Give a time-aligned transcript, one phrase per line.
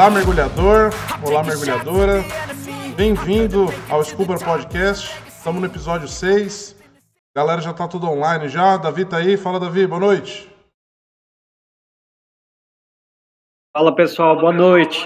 [0.00, 0.90] Olá, mergulhador.
[1.22, 2.22] Olá, mergulhadora.
[2.96, 5.10] Bem-vindo ao Scuba Podcast.
[5.28, 6.74] Estamos no episódio 6.
[7.36, 8.78] Galera já tá tudo online já.
[8.78, 9.36] Davi tá aí.
[9.36, 9.86] Fala, Davi.
[9.86, 10.50] Boa noite.
[13.76, 14.40] Fala, pessoal.
[14.40, 15.04] Boa noite.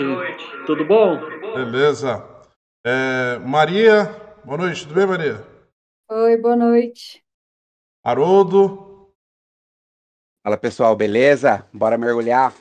[0.65, 1.19] Tudo bom?
[1.57, 2.25] Beleza.
[2.87, 4.05] É, Maria.
[4.45, 4.87] Boa noite.
[4.87, 5.45] Tudo bem, Maria?
[6.09, 7.21] Oi, boa noite.
[8.05, 9.11] Haroldo.
[10.47, 10.95] Fala, pessoal.
[10.95, 11.69] Beleza?
[11.73, 12.55] Bora mergulhar.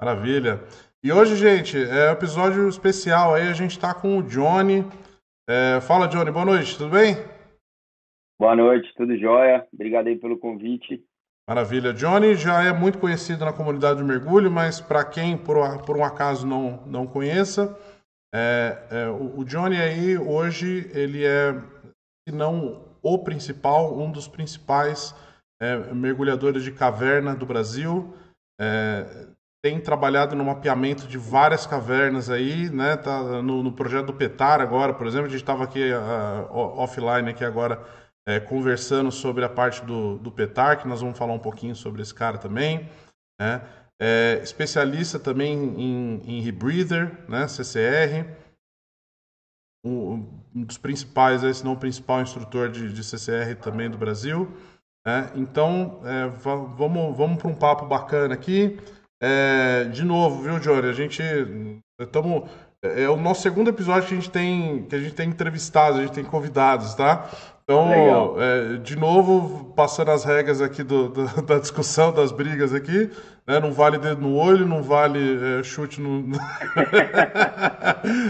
[0.00, 0.66] Maravilha.
[1.04, 3.46] E hoje, gente, é um episódio especial aí.
[3.46, 4.82] A gente tá com o Johnny.
[5.46, 6.30] É, fala, Johnny.
[6.30, 6.78] Boa noite.
[6.78, 7.16] Tudo bem?
[8.40, 8.90] Boa noite.
[8.96, 9.68] Tudo jóia.
[9.70, 11.04] Obrigado aí pelo convite.
[11.46, 11.92] Maravilha.
[11.92, 16.02] Johnny já é muito conhecido na comunidade do mergulho, mas para quem por, por, um
[16.02, 17.78] acaso não, não conheça,
[18.34, 21.52] é, é, o, o, Johnny aí hoje ele é,
[22.26, 25.14] se não o principal, um dos principais
[25.60, 28.14] é, mergulhadores de caverna do Brasil.
[29.64, 32.98] Tem trabalhado no mapeamento de várias cavernas aí, né?
[32.98, 37.30] Tá no, no projeto do Petar agora, por exemplo, a gente estava aqui uh, offline
[37.30, 37.82] aqui agora
[38.28, 42.02] é, conversando sobre a parte do, do Petar, que nós vamos falar um pouquinho sobre
[42.02, 42.90] esse cara também,
[43.40, 43.62] né?
[43.98, 47.48] É, especialista também em, em rebreather, né?
[47.48, 48.36] CCR,
[49.82, 54.46] um, um dos principais, se não o principal instrutor de, de CCR também do Brasil.
[55.06, 55.32] Né?
[55.36, 58.78] Então, é, vamos, vamos para um papo bacana aqui.
[59.20, 60.88] É, de novo, viu, Johnny?
[60.88, 61.22] A gente
[62.00, 62.48] estamos
[62.82, 65.98] é, é o nosso segundo episódio que a gente tem que a gente tem entrevistados,
[65.98, 67.28] a gente tem convidados, tá?
[67.64, 73.10] Então, é, de novo, passando as regras aqui do, do, da discussão, das brigas aqui,
[73.46, 73.58] né?
[73.58, 76.26] não vale dedo no olho, não vale é, chute no...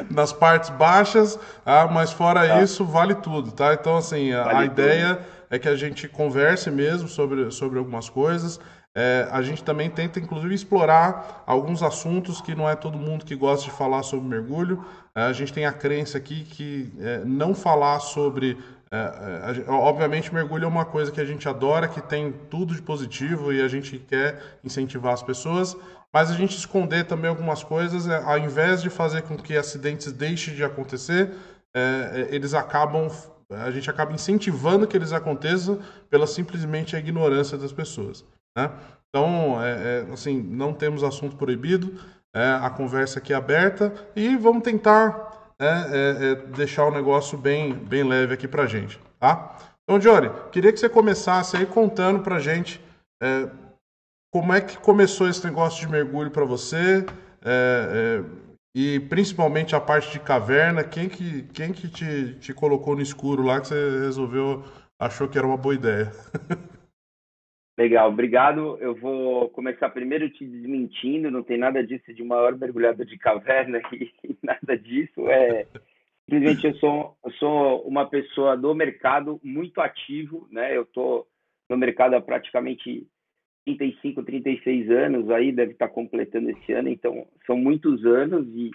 [0.09, 2.63] nas partes baixas, ah, mas fora tá.
[2.63, 3.75] isso, vale tudo, tá?
[3.75, 5.19] Então, assim, a, vale a ideia
[5.51, 8.61] é que a gente converse mesmo sobre, sobre algumas coisas.
[8.97, 13.35] É, a gente também tenta, inclusive, explorar alguns assuntos que não é todo mundo que
[13.35, 14.85] gosta de falar sobre mergulho.
[15.15, 18.57] É, a gente tem a crença aqui que é, não falar sobre.
[18.93, 22.83] É, é, obviamente, mergulho é uma coisa que a gente adora, que tem tudo de
[22.83, 25.77] positivo e a gente quer incentivar as pessoas,
[26.13, 30.13] mas a gente esconder também algumas coisas, é, ao invés de fazer com que acidentes
[30.13, 31.33] deixem de acontecer,
[32.31, 33.11] eles acabam
[33.51, 38.25] a gente acaba incentivando que eles aconteçam pela simplesmente a ignorância das pessoas.
[38.57, 38.71] Né?
[39.09, 42.01] Então, é, é, assim, não temos assunto proibido,
[42.35, 47.39] é, a conversa aqui é aberta e vamos tentar né, é, é, deixar o negócio
[47.39, 49.57] bem, bem leve aqui para gente, tá?
[49.85, 52.81] Então, Johnny, queria que você começasse aí contando para gente
[53.23, 53.49] é,
[54.33, 57.07] como é que começou esse negócio de mergulho para você
[58.77, 63.45] e principalmente a parte de caverna, quem que, quem que te, te colocou no escuro
[63.45, 64.65] lá que você resolveu,
[65.01, 66.11] achou que era uma boa ideia?
[67.77, 68.79] Legal, obrigado.
[68.81, 73.81] Eu vou começar primeiro te desmentindo, não tem nada disso de maior mergulhador de caverna
[73.93, 74.11] e
[74.43, 75.29] nada disso.
[75.29, 75.67] É
[76.25, 80.77] simplesmente eu sou, eu sou uma pessoa do mercado muito ativo, né?
[80.77, 81.27] Eu tô
[81.69, 83.07] no mercado há praticamente
[83.67, 88.71] 35, 36 anos, aí deve estar completando esse ano, então são muitos anos e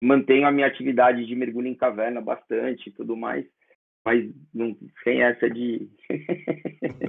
[0.00, 3.44] mantenho a minha atividade de mergulho em caverna bastante e tudo mais
[4.04, 5.88] mas não, sem essa de.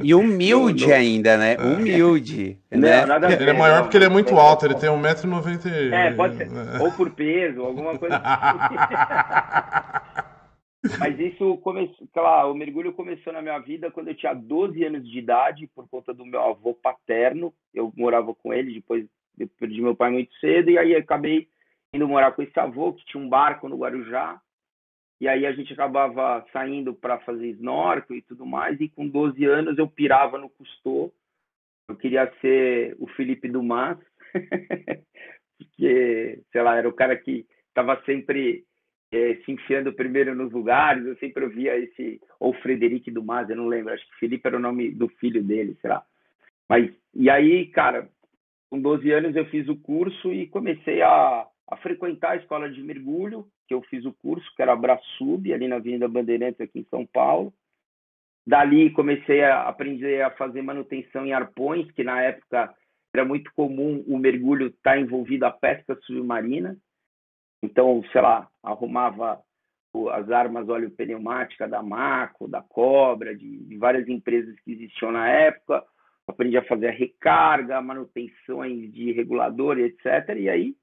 [0.02, 0.96] e humilde não, não.
[0.96, 1.54] ainda, né?
[1.56, 1.62] É.
[1.62, 2.60] Humilde.
[2.72, 3.06] né?
[3.06, 5.92] Não, ele é maior porque ele é muito alto, ele tem 1,90m.
[5.92, 6.50] É, pode ser.
[6.82, 8.76] Ou por peso, alguma coisa assim.
[11.00, 15.10] Mas isso começou, claro, o mergulho começou na minha vida quando eu tinha 12 anos
[15.10, 17.54] de idade, por conta do meu avô paterno.
[17.74, 19.06] Eu morava com ele, depois
[19.40, 21.48] eu perdi meu pai muito cedo, e aí acabei
[21.94, 24.42] indo morar com esse avô, que tinha um barco no Guarujá.
[25.20, 28.80] E aí a gente acabava saindo para fazer snorkel e tudo mais.
[28.82, 31.14] E com 12 anos eu pirava no Cousteau.
[31.90, 33.98] Eu queria ser o Felipe Dumas,
[35.58, 38.64] porque, sei lá, era o cara que estava sempre
[39.12, 41.06] é, se enfiando primeiro nos lugares.
[41.06, 44.62] Eu sempre ouvia esse, ou Frederic Dumas, eu não lembro, acho que Felipe era o
[44.62, 46.04] nome do filho dele, sei lá.
[46.70, 48.10] Mas, e aí, cara,
[48.70, 52.82] com 12 anos eu fiz o curso e comecei a, a frequentar a escola de
[52.82, 56.88] mergulho que eu fiz o curso, que era Brasub, ali na Avenida Bandeirantes, aqui em
[56.90, 57.54] São Paulo.
[58.46, 62.76] Dali comecei a aprender a fazer manutenção em arpões, que na época
[63.16, 66.76] era muito comum o mergulho estar envolvido a pesca submarina.
[67.64, 69.42] Então, sei lá, arrumava
[70.12, 75.30] as armas óleo pneumática da Maco, da Cobra, de, de, várias empresas que existiam na
[75.30, 75.86] época.
[76.28, 80.06] Aprendi a fazer a recarga, manutenções de regulador, etc.
[80.38, 80.76] E aí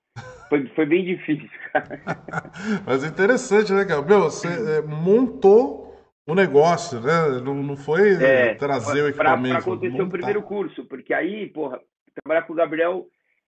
[0.49, 2.01] Foi, foi bem difícil, cara.
[2.87, 4.03] Mas interessante, né, cara?
[4.03, 5.95] Meu, você é, montou
[6.27, 7.41] o negócio, né?
[7.43, 9.55] Não, não foi é, trazer o equipamento.
[9.55, 10.05] Para acontecer montar.
[10.05, 11.81] o primeiro curso, porque aí, porra,
[12.23, 13.07] trabalhar com o Gabriel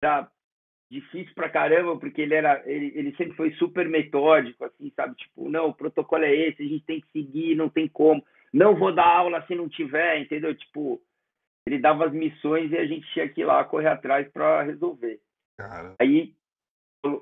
[0.02, 0.28] era
[0.90, 5.14] difícil pra caramba, porque ele era, ele, ele sempre foi super metódico, assim, sabe?
[5.14, 8.22] Tipo, não, o protocolo é esse, a gente tem que seguir, não tem como.
[8.52, 10.54] Não vou dar aula se não tiver, entendeu?
[10.54, 11.00] Tipo,
[11.70, 15.20] ele dava as missões e a gente tinha que ir lá correr atrás para resolver.
[15.56, 15.94] Cara.
[16.00, 16.34] Aí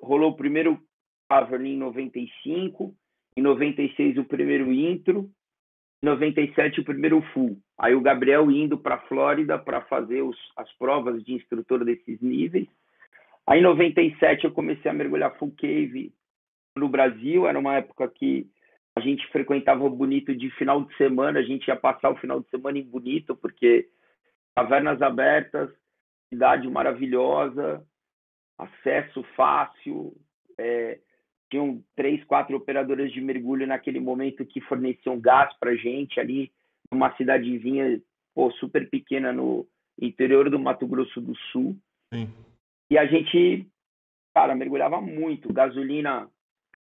[0.02, 0.80] rolou o primeiro
[1.28, 2.94] Cavern em 95,
[3.36, 5.30] em 96 o primeiro intro,
[6.02, 7.58] em 97 o primeiro full.
[7.78, 12.66] Aí o Gabriel indo para Flórida para fazer os, as provas de instrutor desses níveis.
[13.46, 16.12] Aí em 97 eu comecei a mergulhar full cave
[16.76, 18.46] no Brasil, era uma época que
[18.96, 22.48] a gente frequentava Bonito de final de semana, a gente ia passar o final de
[22.50, 23.88] semana em Bonito, porque
[24.58, 25.70] cavernas abertas,
[26.28, 27.86] cidade maravilhosa,
[28.58, 30.16] acesso fácil.
[30.58, 30.98] É,
[31.48, 36.50] tinham três, quatro operadoras de mergulho naquele momento que forneciam gás para gente ali,
[36.90, 38.02] numa cidadezinha
[38.34, 39.64] pô, super pequena no
[40.00, 41.76] interior do Mato Grosso do Sul.
[42.12, 42.28] Sim.
[42.90, 43.64] E a gente,
[44.34, 45.52] cara, mergulhava muito.
[45.52, 46.28] Gasolina,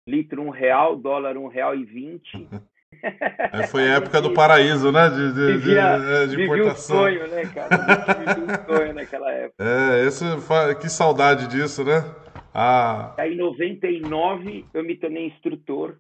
[0.08, 2.32] litro um real, dólar um real e vinte.
[3.70, 5.10] foi a época do paraíso, né?
[5.10, 6.98] De, de, vivia, de, é, de importação.
[6.98, 7.78] um sonho, né, cara?
[8.14, 9.64] Vivia um sonho naquela época.
[9.64, 10.26] É, esse,
[10.80, 12.04] que saudade disso, né?
[12.54, 13.14] Ah.
[13.18, 15.98] Aí em 99 eu me tornei instrutor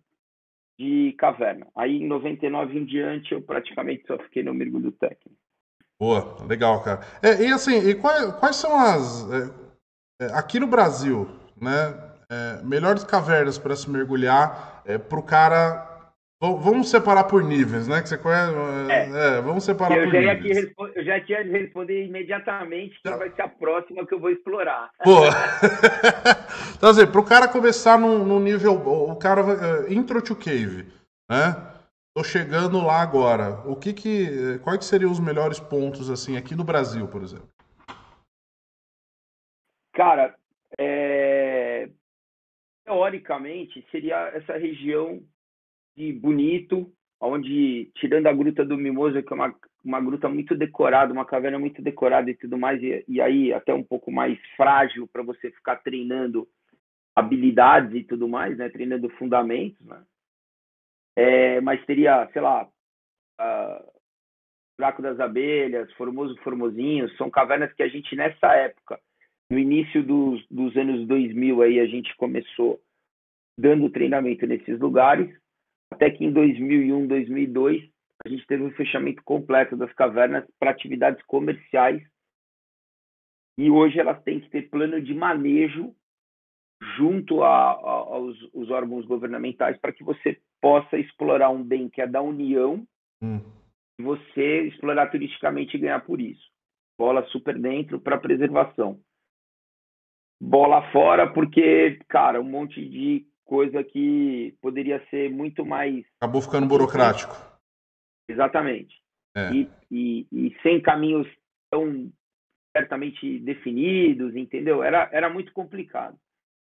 [0.79, 1.67] de caverna.
[1.75, 5.35] Aí em 99 em diante eu praticamente só fiquei no mergulho técnico.
[5.99, 7.01] Boa, legal, cara.
[7.21, 9.27] É, e assim, e quais, quais são as.
[9.31, 11.27] É, é aqui no Brasil,
[11.59, 11.93] né?
[12.29, 15.94] É, melhores cavernas para se mergulhar é, para o cara
[16.53, 18.01] Vamos separar por níveis, né?
[18.01, 18.53] Que você conhece.
[18.89, 19.37] É.
[19.37, 20.73] É, vamos separar eu por já níveis.
[20.95, 24.89] eu já tinha de responder imediatamente que vai ser a próxima que eu vou explorar.
[25.03, 25.21] Pô.
[26.75, 28.73] então, assim, para o cara começar num, nível.
[28.73, 29.43] O cara.
[29.43, 30.85] Uh, intro to Cave,
[31.29, 31.75] né?
[32.15, 33.61] Tô chegando lá agora.
[33.65, 34.59] O que que.
[34.63, 37.49] Quais que seriam os melhores pontos, assim, aqui no Brasil, por exemplo?
[39.93, 40.35] Cara,
[40.77, 41.89] é...
[42.85, 45.21] teoricamente, seria essa região
[45.95, 51.13] de bonito, onde, tirando a Gruta do Mimoso, que é uma, uma gruta muito decorada,
[51.13, 55.07] uma caverna muito decorada e tudo mais, e, e aí até um pouco mais frágil
[55.07, 56.47] para você ficar treinando
[57.15, 58.69] habilidades e tudo mais, né?
[58.69, 60.03] Treinando fundamentos, né?
[61.15, 62.67] É, mas teria, sei lá,
[63.39, 63.91] uh,
[64.77, 68.99] Buraco das Abelhas, Formoso Formosinho, são cavernas que a gente, nessa época,
[69.49, 72.81] no início dos, dos anos 2000, aí a gente começou
[73.57, 75.33] dando treinamento nesses lugares,
[75.91, 77.89] até que em 2001, 2002,
[78.25, 82.01] a gente teve um fechamento completo das cavernas para atividades comerciais.
[83.57, 85.95] E hoje elas têm que ter plano de manejo
[86.97, 92.01] junto a, a, aos os órgãos governamentais para que você possa explorar um bem que
[92.01, 92.85] é da União
[93.21, 93.39] hum.
[93.99, 96.43] e você explorar turisticamente e ganhar por isso.
[96.97, 98.99] Bola super dentro para preservação.
[100.41, 106.03] Bola fora porque, cara, um monte de coisa que poderia ser muito mais.
[106.19, 107.35] Acabou ficando burocrático.
[108.27, 108.95] Exatamente.
[109.35, 109.51] É.
[109.53, 111.27] E, e, e, sem caminhos
[111.69, 112.11] tão
[112.75, 114.83] certamente definidos, entendeu?
[114.83, 116.17] Era, era muito complicado.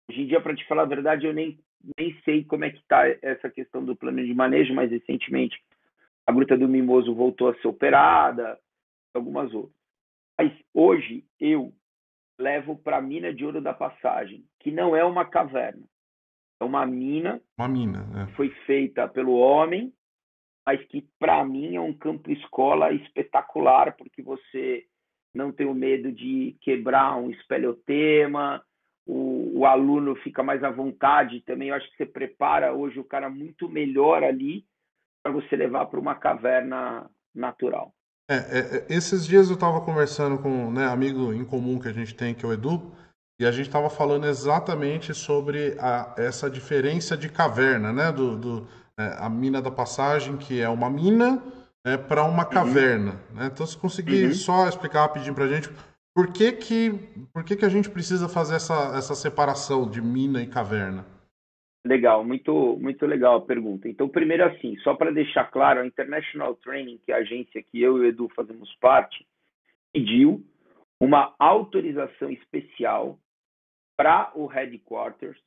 [0.10, 1.60] Hoje em dia, para te falar a verdade, eu nem,
[1.98, 5.62] nem sei como é que está essa questão do plano de manejo, mas recentemente
[6.26, 8.58] a Gruta do Mimoso voltou a ser operada,
[9.14, 9.76] algumas outras.
[10.40, 11.74] Mas hoje eu
[12.40, 15.84] levo para a mina de ouro da passagem, que não é uma caverna,
[16.62, 17.42] é uma mina.
[17.58, 18.28] Uma mina, né?
[18.36, 19.92] Foi feita pelo homem,
[20.66, 24.86] mas que para mim é um campo escola espetacular, porque você
[25.34, 28.64] não tem o medo de quebrar um espelhotema,
[29.08, 31.70] o, o aluno fica mais à vontade também.
[31.70, 34.64] Eu acho que você prepara hoje o cara muito melhor ali
[35.24, 37.94] para você levar para uma caverna natural.
[38.30, 41.88] É, é, é esses dias eu estava conversando com um né, amigo em comum que
[41.88, 42.92] a gente tem, que é o Edu,
[43.42, 48.12] e a gente estava falando exatamente sobre a, essa diferença de caverna, né?
[48.12, 51.42] Do, do é, a mina da passagem, que é uma mina,
[51.84, 52.50] é, para uma uhum.
[52.50, 53.12] caverna.
[53.32, 53.38] Uhum.
[53.38, 53.50] Né?
[53.52, 54.34] Então, se conseguir uhum.
[54.34, 55.70] só explicar rapidinho para a gente
[56.14, 56.92] por que, que,
[57.34, 61.04] por que, que a gente precisa fazer essa, essa separação de mina e caverna?
[61.84, 63.90] Legal, muito, muito legal a pergunta.
[63.90, 67.82] Então, primeiro assim, só para deixar claro, a International Training, que é a agência que
[67.82, 69.26] eu e o Edu fazemos parte,
[69.92, 70.44] pediu
[71.00, 73.18] uma autorização especial
[74.02, 75.38] para o headquarters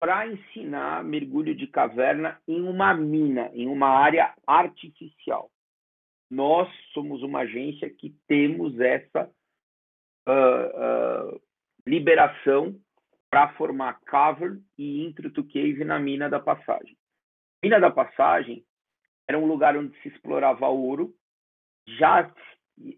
[0.00, 5.48] para ensinar mergulho de caverna em uma mina, em uma área artificial.
[6.28, 9.30] Nós somos uma agência que temos essa
[10.28, 11.40] uh, uh,
[11.86, 12.74] liberação
[13.30, 16.96] para formar cavern e intro to cave na mina da passagem.
[17.62, 18.64] Mina da passagem
[19.28, 21.14] era um lugar onde se explorava ouro,
[21.86, 22.34] já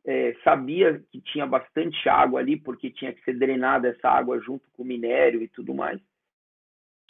[0.05, 4.69] é, sabia que tinha bastante água ali, porque tinha que ser drenada essa água junto
[4.73, 6.01] com o minério e tudo mais.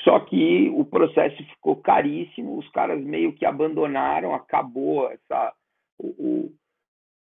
[0.02, 5.52] Só que o processo ficou caríssimo, os caras meio que abandonaram, acabou essa.
[5.98, 6.54] O, o,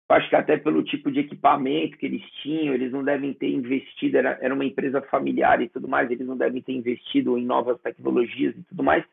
[0.09, 4.17] acho que até pelo tipo de equipamento que eles tinham, eles não devem ter investido,
[4.17, 7.79] era, era uma empresa familiar e tudo mais, eles não devem ter investido em novas
[7.81, 9.03] tecnologias e tudo mais.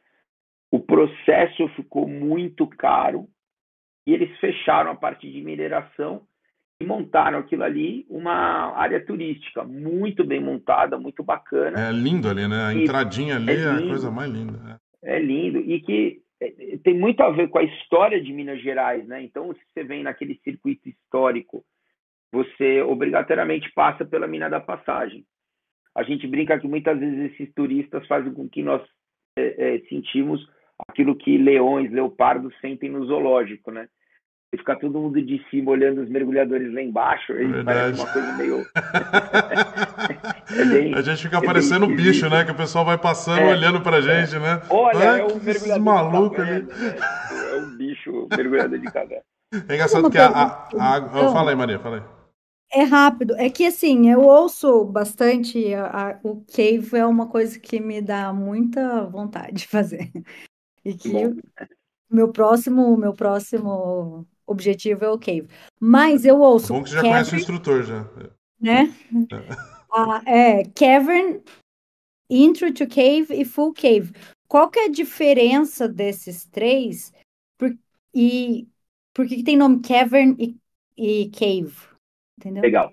[0.71, 3.27] O processo ficou muito caro
[4.07, 6.23] e eles fecharam a parte de mineração
[6.81, 11.89] e montaram aquilo ali uma área turística muito bem montada, muito bacana.
[11.89, 12.67] É lindo ali, né?
[12.67, 14.59] A entradinha ali é, é, a coisa mais linda.
[14.59, 14.79] Né?
[15.03, 19.07] É lindo e que é, tem muito a ver com a história de Minas Gerais,
[19.07, 19.23] né?
[19.23, 21.65] Então, se você vem naquele circuito histórico,
[22.33, 25.25] você obrigatoriamente passa pela Mina da Passagem.
[25.95, 28.83] A gente brinca que muitas vezes esses turistas fazem com que nós
[29.39, 30.47] é, é, sentimos
[30.87, 33.89] aquilo que leões, leopardos sentem no zoológico, né?
[34.57, 37.65] E ficar todo mundo de cima olhando os mergulhadores lá embaixo, aí Verdade.
[37.65, 38.67] parece uma coisa meio.
[40.59, 42.45] é bem, a gente fica é parecendo um bicho, né?
[42.45, 44.61] Que o pessoal vai passando é, olhando pra gente, né?
[44.71, 46.63] Olha, é um mergulhador maluco ali.
[46.63, 46.69] Né?
[47.53, 49.23] É um bicho mergulhador de caverna.
[49.69, 51.29] É engraçado que a, a, a, a...
[51.29, 52.03] Oh, fala aí, Maria, fala aí.
[52.73, 53.37] É rápido.
[53.37, 55.73] É que assim, eu ouço bastante.
[55.75, 60.11] A, a, o cave é uma coisa que me dá muita vontade de fazer.
[60.85, 61.13] E que
[62.11, 65.49] meu próximo, meu próximo objetivo é o cave.
[65.81, 66.73] Mas eu ouço.
[66.73, 68.05] Bom que você já conhece o instrutor já.
[68.61, 68.95] Né?
[69.33, 69.77] É.
[69.93, 71.43] Ah, é, cavern,
[72.29, 74.13] intro to cave e full cave.
[74.49, 77.13] Qual que é a diferença desses três?
[77.59, 77.77] Por,
[78.15, 78.69] e
[79.15, 80.57] por que, tem nome cavern e,
[80.97, 81.75] e cave?
[82.39, 82.63] Entendeu?
[82.63, 82.93] Legal.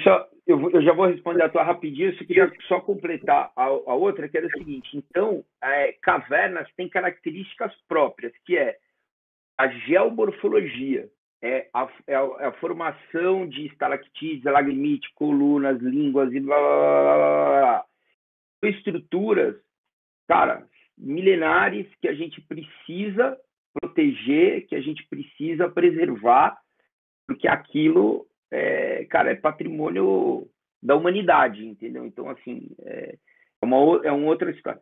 [0.00, 3.94] Só, eu, eu, já vou responder a tua rapidinho, eu queria só completar a, a
[3.94, 4.96] outra, que era o seguinte.
[4.96, 8.78] Então, é, cavernas têm características próprias, que é
[9.58, 11.08] a geomorfologia,
[11.42, 16.68] é a, é a, é a formação de estalactites, lagrimite, colunas, línguas e blá, blá,
[16.68, 17.84] blá, blá.
[18.64, 19.56] Estruturas,
[20.26, 20.66] cara,
[20.98, 23.38] milenares que a gente precisa
[23.80, 26.58] proteger, que a gente precisa preservar,
[27.26, 30.48] porque aquilo, é, cara, é patrimônio
[30.82, 32.06] da humanidade, entendeu?
[32.06, 33.18] Então, assim, é,
[33.62, 34.80] é uma, é uma outra história.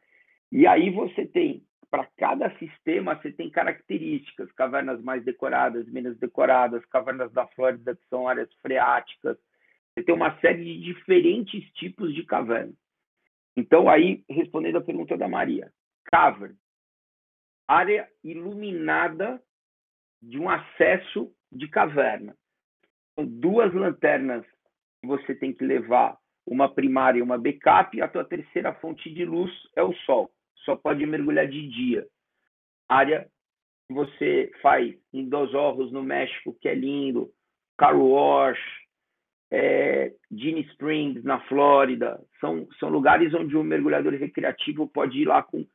[0.52, 1.62] E aí você tem
[1.94, 8.04] para cada sistema você tem características, cavernas mais decoradas, menos decoradas, cavernas da Flórida que
[8.08, 9.38] são áreas freáticas.
[9.94, 12.72] Você tem uma série de diferentes tipos de caverna.
[13.56, 15.72] Então, aí, respondendo a pergunta da Maria,
[16.06, 16.56] cavern,
[17.68, 19.40] área iluminada
[20.20, 22.36] de um acesso de caverna.
[23.14, 24.44] São duas lanternas
[25.00, 29.14] que você tem que levar, uma primária e uma backup, e a tua terceira fonte
[29.14, 30.34] de luz é o sol
[30.64, 32.06] só pode mergulhar de dia.
[32.88, 33.26] Área
[33.88, 37.30] que você faz em Dos Orros, no México, que é lindo,
[37.76, 38.61] Car Wash,
[39.50, 45.66] é, Springs, na Flórida, são, são lugares onde o mergulhador recreativo pode ir lá com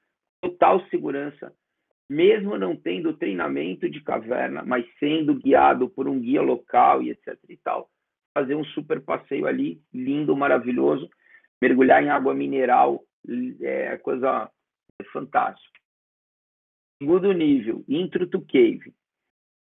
[0.41, 1.53] total segurança
[2.10, 7.38] mesmo não tendo treinamento de caverna, mas sendo guiado por um guia local e etc
[7.48, 7.88] e tal,
[8.34, 11.08] fazer um super passeio ali, lindo, maravilhoso,
[11.62, 13.03] mergulhar em água mineral,
[13.62, 14.50] é coisa
[15.06, 15.79] fantástica.
[17.01, 18.94] Segundo nível, intro to cave,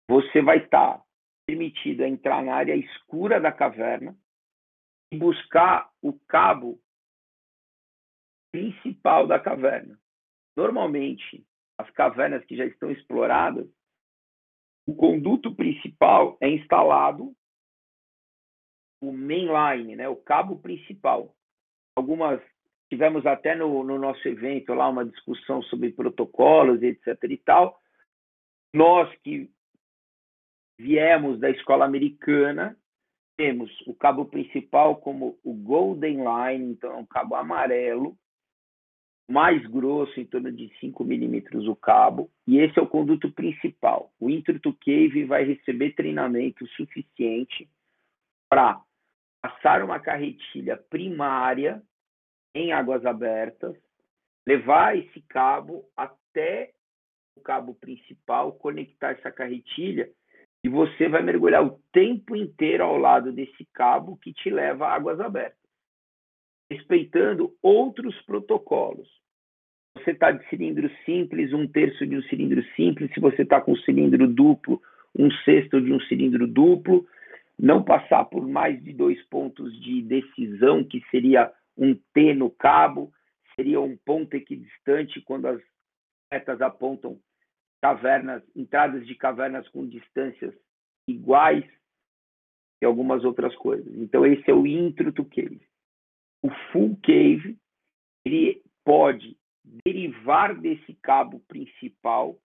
[0.10, 1.06] você vai estar tá
[1.48, 4.16] permitido a entrar na área escura da caverna
[5.12, 6.80] e buscar o cabo
[8.52, 10.00] principal da caverna.
[10.56, 11.46] Normalmente,
[11.80, 13.68] as cavernas que já estão exploradas,
[14.88, 17.36] o conduto principal é instalado
[19.02, 21.36] o mainline, né, o cabo principal.
[21.98, 22.42] Algumas
[22.94, 27.18] tivemos até no, no nosso evento lá uma discussão sobre protocolos, etc.
[27.24, 27.80] e tal.
[28.72, 29.50] Nós que
[30.80, 32.78] viemos da escola americana,
[33.36, 38.16] temos o cabo principal como o Golden Line, então é um cabo amarelo,
[39.28, 44.12] mais grosso, em torno de 5 milímetros o cabo, e esse é o conduto principal.
[44.20, 47.68] O Intro Cave vai receber treinamento suficiente
[48.50, 48.80] para
[49.42, 51.82] passar uma carretilha primária
[52.56, 53.76] em águas abertas,
[54.48, 56.72] levar esse cabo até
[57.36, 60.10] o cabo principal, conectar essa carretilha
[60.64, 64.94] e você vai mergulhar o tempo inteiro ao lado desse cabo que te leva a
[64.94, 65.60] águas abertas,
[66.72, 69.10] respeitando outros protocolos.
[69.98, 73.14] Você está de cilindro simples, um terço de um cilindro simples.
[73.14, 74.82] Se você está com cilindro duplo,
[75.18, 77.06] um sexto de um cilindro duplo.
[77.60, 83.12] Não passar por mais de dois pontos de decisão, que seria um T no cabo,
[83.56, 85.62] seria um ponto equidistante quando as
[86.32, 87.20] retas apontam
[87.82, 90.56] cavernas, entradas de cavernas com distâncias
[91.08, 91.66] iguais
[92.82, 93.94] e algumas outras coisas.
[93.98, 95.68] Então esse é o intro to cave.
[96.42, 97.58] O full cave
[98.26, 99.38] ele pode
[99.86, 102.38] derivar desse cabo principal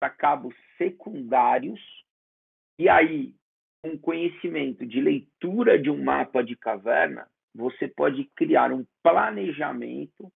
[0.00, 1.80] para cabos secundários
[2.78, 3.34] e aí
[3.84, 10.30] um conhecimento de leitura de um mapa de caverna, você pode criar um planejamento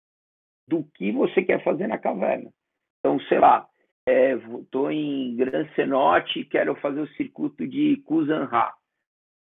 [0.68, 2.52] do que você quer fazer na caverna.
[3.00, 3.68] Então, sei lá,
[4.08, 8.74] estou é, em Gran Cenote e quero fazer o circuito de Kuzanha.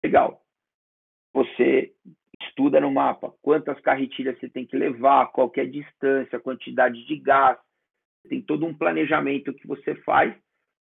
[0.03, 0.41] Legal.
[1.33, 1.93] Você
[2.41, 7.17] estuda no mapa quantas carretilhas você tem que levar, qual é a distância, quantidade de
[7.17, 7.57] gás.
[8.29, 10.35] Tem todo um planejamento que você faz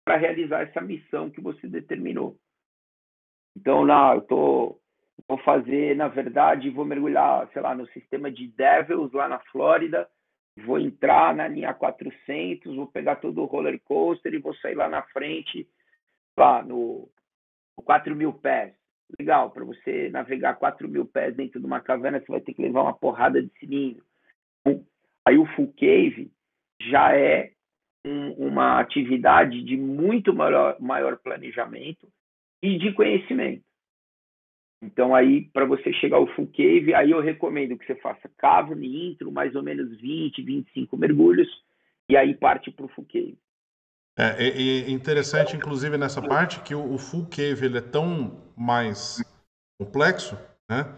[0.05, 2.37] para realizar essa missão que você determinou.
[3.55, 4.79] Então, não, eu tô,
[5.27, 10.07] vou fazer, na verdade, vou mergulhar, sei lá, no sistema de Devils lá na Flórida
[10.63, 14.89] vou entrar na linha 400, vou pegar todo o roller coaster e vou sair lá
[14.89, 15.67] na frente,
[16.37, 17.09] lá no,
[17.77, 18.73] no 4 mil pés.
[19.19, 22.61] Legal, para você navegar 4 mil pés dentro de uma caverna, você vai ter que
[22.61, 24.03] levar uma porrada de cilindro.
[25.25, 26.31] Aí o full cave
[26.81, 27.51] já é
[28.05, 32.07] um, uma atividade de muito maior, maior planejamento
[32.61, 33.63] e de conhecimento.
[34.81, 38.85] Então, aí, para você chegar ao full cave, aí eu recomendo que você faça cavern,
[38.85, 41.47] intro, mais ou menos 20, 25 mergulhos,
[42.09, 43.37] e aí parte para o full cave.
[44.17, 49.23] É, é, interessante, inclusive, nessa parte, que o, o, full cave ele é tão mais
[49.79, 50.35] complexo,
[50.69, 50.91] né?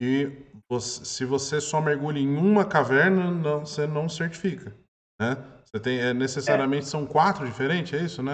[0.00, 0.30] E
[0.68, 4.76] você, se você só mergulha em uma caverna, não, você não certifica,
[5.20, 5.36] né?
[5.64, 6.86] Você tem, é, necessariamente, é.
[6.86, 8.32] são quatro diferentes, é isso, né?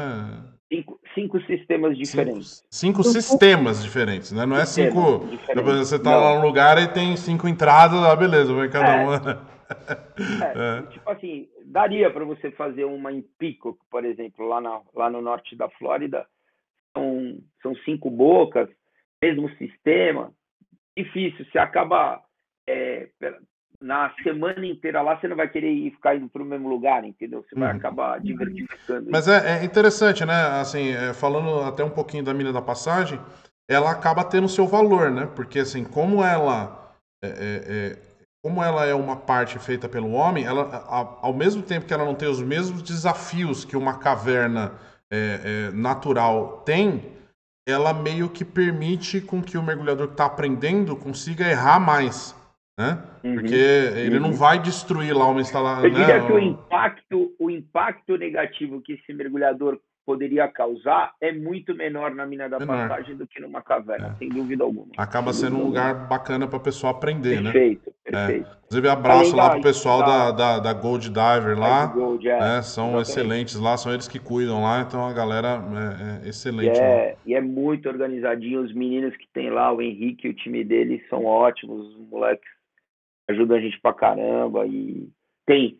[0.72, 2.64] Cinco, cinco sistemas diferentes.
[2.70, 4.46] Cinco, cinco sistemas diferentes, né?
[4.46, 5.26] Não é cinco.
[5.26, 5.88] Diferentes.
[5.88, 6.20] Você tá Não.
[6.20, 9.04] lá no lugar e tem cinco entradas, ah, beleza, vai cada é.
[9.04, 9.46] uma.
[9.68, 10.90] É, é.
[10.90, 15.20] Tipo assim, daria para você fazer uma em Pico, por exemplo, lá, na, lá no
[15.20, 16.26] norte da Flórida.
[16.96, 18.68] São, são cinco bocas,
[19.22, 20.32] mesmo sistema.
[20.96, 22.20] Difícil, você acaba
[22.68, 23.08] é,
[23.80, 27.04] na semana inteira lá, você não vai querer ir ficar indo para o mesmo lugar,
[27.04, 27.44] entendeu?
[27.48, 27.78] Você vai uhum.
[27.78, 29.10] acabar diversificando.
[29.10, 30.60] Mas é, é, interessante, né?
[30.60, 33.18] Assim, é, falando até um pouquinho da mina da passagem,
[33.68, 35.26] ela acaba tendo seu valor, né?
[35.34, 37.32] Porque assim, como ela é, é,
[37.68, 37.98] é
[38.42, 42.04] como ela é uma parte feita pelo homem, ela, a, ao mesmo tempo que ela
[42.04, 44.72] não tem os mesmos desafios que uma caverna
[45.12, 47.02] é, natural tem,
[47.68, 52.34] ela meio que permite com que o mergulhador que está aprendendo consiga errar mais
[52.80, 52.98] né?
[53.22, 54.22] Uhum, Porque ele uhum.
[54.22, 55.84] não vai destruir lá uma instalação.
[55.84, 56.26] Eu diria né?
[56.26, 62.24] que o impacto, o impacto negativo que esse mergulhador poderia causar é muito menor na
[62.24, 62.88] mina da menor.
[62.88, 64.18] passagem do que numa caverna, é.
[64.18, 64.88] sem dúvida alguma.
[64.96, 67.52] Acaba sendo um lugar bacana para o pessoal aprender, perfeito, né?
[67.52, 68.48] Perfeito, perfeito.
[68.48, 68.56] É.
[68.64, 71.86] Inclusive, abraço lá para o pessoal da, da, da, Gold Diver lá.
[71.86, 72.40] Gold, é.
[72.40, 72.62] né?
[72.62, 73.08] São Exatamente.
[73.08, 75.62] excelentes lá, são eles que cuidam lá, então a galera
[76.22, 76.78] é, é excelente.
[76.78, 80.34] E é, e é, muito organizadinho, os meninos que tem lá, o Henrique e o
[80.34, 82.59] time dele são ótimos, os moleques
[83.30, 85.08] ajudam a gente pra caramba e
[85.46, 85.78] tem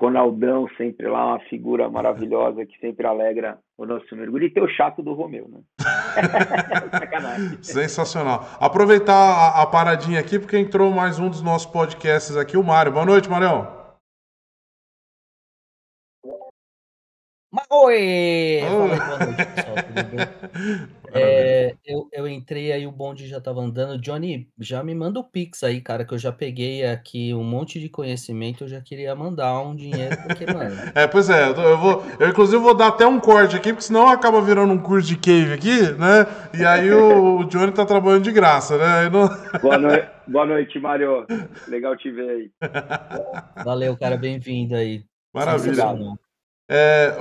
[0.00, 4.44] Ronaldão sempre lá, uma figura maravilhosa que sempre alegra o nosso mergulho.
[4.44, 5.60] E ter o chato do Romeu, né?
[6.92, 7.62] Sacanagem.
[7.62, 8.46] Sensacional.
[8.60, 12.92] Aproveitar a, a, paradinha aqui, porque entrou mais um dos nossos podcasts aqui, o Mário.
[12.92, 13.75] Boa noite, Marião.
[17.70, 18.60] Oi!
[18.60, 19.76] Fala aí, boa noite, pessoal.
[19.86, 20.96] Tudo bem?
[21.18, 23.98] É, eu, eu entrei aí, o bonde já tava andando.
[23.98, 27.80] Johnny, já me manda o Pix aí, cara, que eu já peguei aqui um monte
[27.80, 28.64] de conhecimento.
[28.64, 30.76] Eu já queria mandar um dinheiro, porque, mano.
[30.94, 32.04] É, pois é, eu vou.
[32.20, 35.16] Eu, inclusive, vou dar até um corte aqui, porque senão acaba virando um curso de
[35.16, 36.26] cave aqui, né?
[36.58, 39.08] E aí o, o Johnny tá trabalhando de graça, né?
[39.08, 39.28] Não...
[39.62, 41.24] Boa, noite, boa noite, Mário.
[41.66, 42.50] Legal te ver aí.
[43.64, 45.02] Valeu, cara, bem-vindo aí.
[45.32, 45.96] Maravilha.
[46.68, 47.12] É,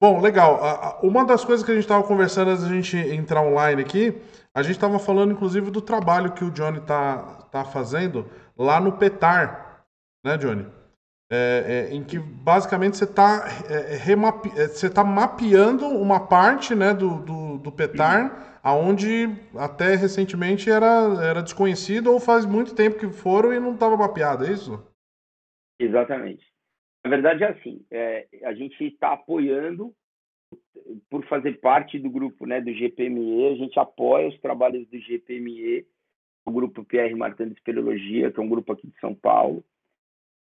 [0.00, 0.98] bom, legal.
[1.02, 4.20] Uma das coisas que a gente estava conversando antes da gente entrar online aqui,
[4.54, 7.18] a gente estava falando inclusive do trabalho que o Johnny está
[7.50, 9.84] tá fazendo lá no Petar,
[10.24, 10.66] né, Johnny?
[11.32, 16.92] É, é, em que basicamente você está é, é, você tá mapeando uma parte né,
[16.92, 23.08] do, do, do Petar, aonde até recentemente era, era desconhecido ou faz muito tempo que
[23.10, 24.84] foram e não estava mapeado, é isso?
[25.78, 26.49] Exatamente.
[27.04, 29.94] Na verdade, é assim, é, a gente está apoiando,
[31.08, 35.86] por fazer parte do grupo né, do GPME, a gente apoia os trabalhos do GPME,
[36.44, 39.64] o grupo PR Martin de Espeleologia, que é um grupo aqui de São Paulo.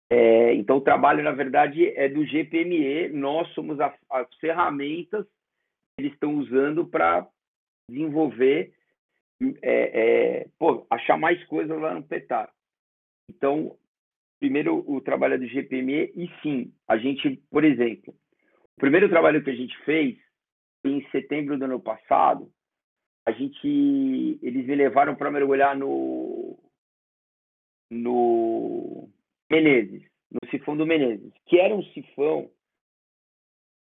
[0.09, 6.03] É, então, o trabalho, na verdade, é do GPME, nós somos a, as ferramentas que
[6.03, 7.27] eles estão usando para
[7.89, 8.73] desenvolver,
[9.61, 12.51] é, é, pô, achar mais coisas lá no PETAR.
[13.29, 13.75] Então,
[14.41, 18.11] primeiro o trabalho do GPME e sim, a gente, por exemplo,
[18.75, 20.17] o primeiro trabalho que a gente fez
[20.83, 22.51] em setembro do ano passado,
[23.23, 26.57] a gente, eles me levaram para mergulhar no
[27.91, 29.09] no
[29.51, 30.01] Menezes,
[30.31, 32.49] no sifão do Menezes, que era um sifão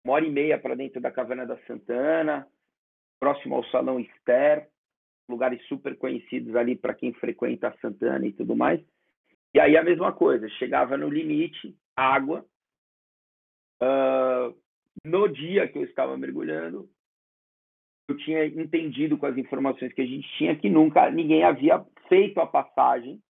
[0.06, 2.46] uma hora e meia para dentro da caverna da Santana,
[3.20, 4.68] próximo ao Salão Ester,
[5.30, 8.82] lugares super conhecidos ali para quem frequenta a Santana e tudo mais.
[9.54, 12.46] E aí a mesma coisa, chegava no limite, água.
[13.82, 14.58] Uh,
[15.06, 16.90] no dia que eu estava mergulhando,
[18.10, 22.40] eu tinha entendido com as informações que a gente tinha que nunca ninguém havia feito
[22.40, 23.22] a passagem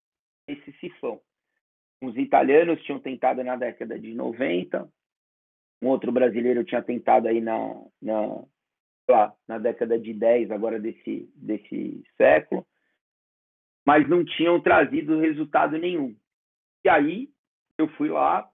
[0.48, 1.20] desse sifão.
[2.02, 4.90] Os italianos tinham tentado na década de 90,
[5.82, 8.44] um outro brasileiro tinha tentado aí na, na,
[9.10, 12.66] lá, na década de 10, agora desse, desse século
[13.86, 16.16] mas não tinham trazido resultado nenhum.
[16.86, 17.30] E aí
[17.78, 18.50] eu fui lá,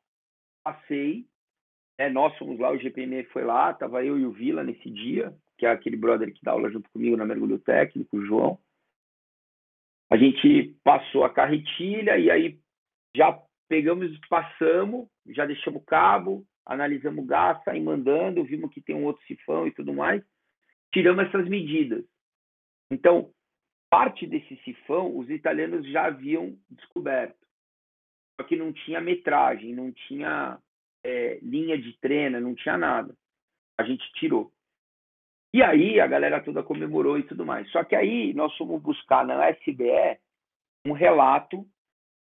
[0.64, 1.26] passei,
[2.00, 5.36] né, nós fomos lá, o GPM foi lá, tava eu e o Vila nesse dia,
[5.58, 8.60] que é aquele brother que dá aula junto comigo na mergulho técnico, o João.
[10.10, 12.60] A gente passou a carretilha e aí
[13.16, 13.38] já
[13.68, 19.06] pegamos, passamos, já deixamos o cabo, analisamos o gás, saímos mandando, vimos que tem um
[19.06, 20.24] outro sifão e tudo mais,
[20.94, 22.04] tiramos essas medidas.
[22.92, 23.32] Então,
[23.90, 27.38] parte desse sifão os italianos já haviam descoberto.
[28.40, 30.60] Só que não tinha metragem, não tinha
[31.04, 33.14] é, linha de treino, não tinha nada.
[33.78, 34.52] A gente tirou.
[35.54, 37.70] E aí a galera toda comemorou e tudo mais.
[37.72, 40.20] Só que aí nós fomos buscar na SBE
[40.86, 41.68] um relato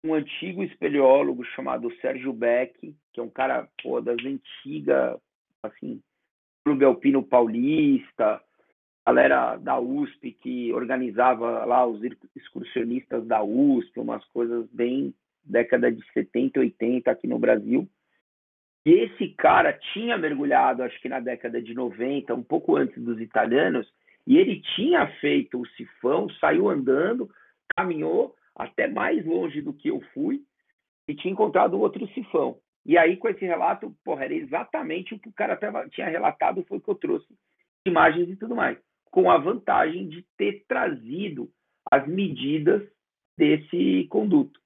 [0.03, 5.19] um antigo espeleólogo chamado Sérgio Beck, que é um cara pô, das antigas,
[5.63, 6.01] assim,
[6.65, 8.43] Clube Alpino Paulista,
[9.05, 12.01] galera da USP que organizava lá os
[12.35, 17.87] excursionistas da USP, umas coisas bem década de 70, 80 aqui no Brasil.
[18.85, 23.19] E esse cara tinha mergulhado, acho que na década de 90, um pouco antes dos
[23.19, 23.91] italianos,
[24.25, 27.29] e ele tinha feito o sifão, saiu andando,
[27.75, 30.41] caminhou até mais longe do que eu fui
[31.07, 32.57] e tinha encontrado outro sifão.
[32.85, 36.63] E aí, com esse relato, porra, era exatamente o que o cara tava, tinha relatado,
[36.67, 37.27] foi o que eu trouxe
[37.85, 38.77] imagens e tudo mais
[39.11, 41.51] com a vantagem de ter trazido
[41.91, 42.81] as medidas
[43.37, 44.59] desse conduto.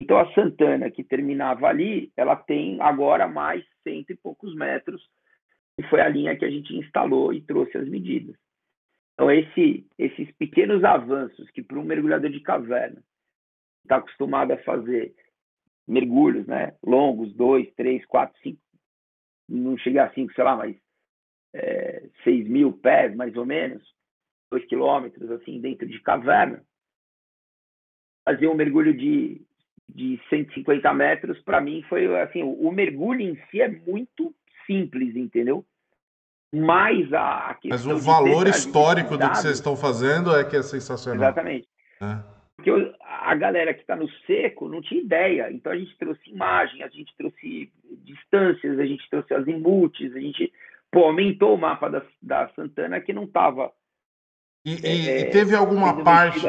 [0.00, 5.02] Então, a Santana, que terminava ali, ela tem agora mais cento e poucos metros,
[5.78, 8.36] e foi a linha que a gente instalou e trouxe as medidas.
[9.14, 13.02] Então, esse, esses pequenos avanços que, para um mergulhador de caverna,
[13.82, 15.14] está acostumado a fazer
[15.86, 18.60] mergulhos né, longos, dois, três, quatro, cinco,
[19.48, 20.76] não cheguei a cinco, sei lá, mas
[21.54, 23.82] é, 6 mil pés, mais ou menos,
[24.50, 26.62] 2 quilômetros, assim, dentro de caverna.
[28.24, 29.40] Fazer um mergulho de,
[29.88, 34.34] de 150 metros, para mim, foi assim: o, o, mergulho em si é muito
[34.66, 35.64] simples, entendeu?
[36.52, 40.62] Mas a, a Mas o valor histórico do que vocês estão fazendo é que é
[40.62, 41.22] sensacional.
[41.22, 41.68] Exatamente.
[42.00, 42.38] É.
[42.56, 42.70] Porque
[43.02, 45.52] a galera que está no seco não tinha ideia.
[45.52, 47.70] Então a gente trouxe imagem, a gente trouxe
[48.04, 50.52] distâncias, a gente trouxe as imutes, a gente
[50.90, 53.72] pô, aumentou o mapa da, da Santana que não estava.
[54.64, 56.46] E, e, é, e, teve alguma parte.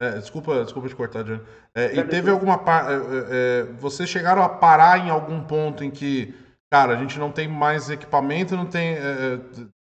[0.00, 1.40] É, desculpa, desculpa te cortar, John.
[1.74, 2.92] É, e teve alguma parte.
[2.92, 6.34] É, é, vocês chegaram a parar em algum ponto em que,
[6.70, 8.94] cara, a gente não tem mais equipamento, não tem.
[8.94, 9.40] É,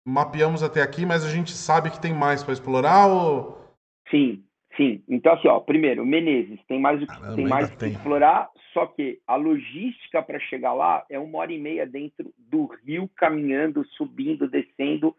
[0.07, 3.63] mapeamos até aqui, mas a gente sabe que tem mais para explorar ou.
[4.11, 4.45] Sim,
[4.77, 8.51] Sim, então assim, ó, primeiro, Menezes tem mais o que, Caramba, tem mais que explorar,
[8.75, 13.09] só que a logística para chegar lá é uma hora e meia dentro do rio,
[13.17, 15.17] caminhando, subindo, descendo,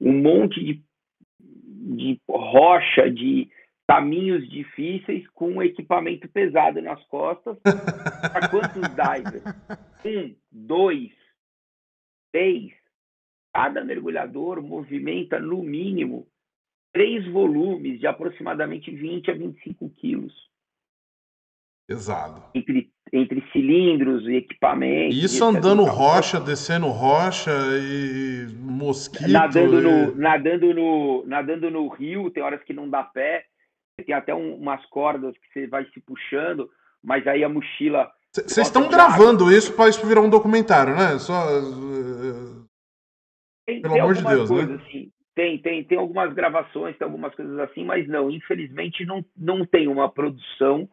[0.00, 0.82] um monte de,
[1.38, 3.48] de rocha, de
[3.86, 7.56] caminhos difíceis com equipamento pesado nas costas.
[7.62, 9.42] para quantos divers?
[10.04, 11.12] Um, dois,
[12.32, 12.72] três.
[13.54, 16.26] Cada mergulhador movimenta no mínimo
[16.92, 20.49] três volumes de aproximadamente 20 a 25 quilos.
[21.90, 22.44] Pesado.
[22.54, 25.16] Entre, entre cilindros e equipamentos.
[25.16, 29.28] Isso andando rocha, descendo rocha e mosquito.
[29.28, 29.82] Nadando, e...
[29.82, 33.44] No, nadando, no, nadando no rio, tem horas que não dá pé.
[34.06, 36.70] Tem até um, umas cordas que você vai se puxando,
[37.02, 38.08] mas aí a mochila.
[38.32, 39.58] Vocês estão gravando água.
[39.58, 41.18] isso para isso virar um documentário, né?
[41.18, 41.44] Só.
[43.66, 44.80] Tem, Pelo tem amor de Deus, né?
[44.86, 49.66] Assim, tem, tem, tem algumas gravações, tem algumas coisas assim, mas não, infelizmente não, não
[49.66, 50.88] tem uma produção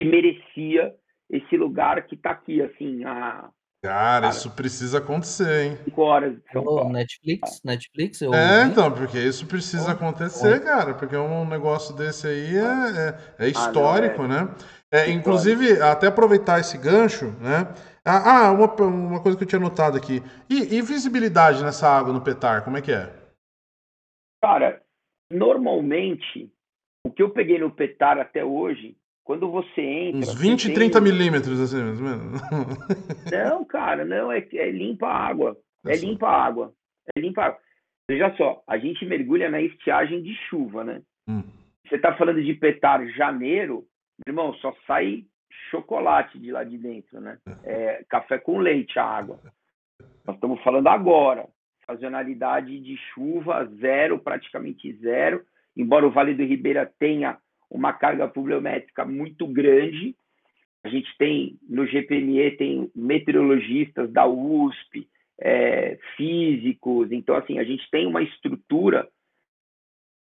[0.00, 0.94] que merecia
[1.30, 3.50] esse lugar que está aqui, assim, a,
[3.86, 5.78] Cara, Cara, isso precisa acontecer, hein?
[5.84, 6.36] Cinco horas.
[6.54, 8.20] Oh, Netflix, Netflix.
[8.20, 8.70] Eu é, ouvi.
[8.70, 14.22] então, porque isso precisa acontecer, cara, porque um negócio desse aí é, é, é histórico,
[14.22, 14.44] ah, não, é...
[14.44, 14.54] né?
[14.90, 17.72] É, inclusive, até aproveitar esse gancho, né?
[18.04, 20.22] Ah, ah, uma, uma coisa que eu tinha notado aqui.
[20.48, 23.12] E, e visibilidade nessa água no petar, como é que é?
[24.42, 24.82] Cara,
[25.30, 26.50] normalmente,
[27.04, 28.96] o que eu peguei no petar até hoje,
[29.26, 30.20] quando você entra.
[30.20, 32.40] Uns 20, 30 milímetros, assim, mais ou menos.
[33.30, 35.56] Não, cara, não, é, é limpa a água.
[35.84, 36.72] É, é limpa a água.
[37.14, 37.58] É limpa a água.
[38.08, 41.02] Veja só, a gente mergulha na estiagem de chuva, né?
[41.28, 41.42] Hum.
[41.86, 43.84] Você tá falando de petar janeiro,
[44.24, 45.24] irmão, só sai
[45.72, 47.36] chocolate de lá de dentro, né?
[47.64, 49.40] É, café com leite, a água.
[50.24, 51.48] Nós estamos falando agora
[51.84, 55.44] sazonalidade de chuva zero, praticamente zero,
[55.76, 57.38] embora o Vale do Ribeira tenha
[57.70, 60.14] uma carga pluviométrica muito grande.
[60.84, 67.88] A gente tem no GPME tem meteorologistas da USP, é, físicos, então assim a gente
[67.90, 69.08] tem uma estrutura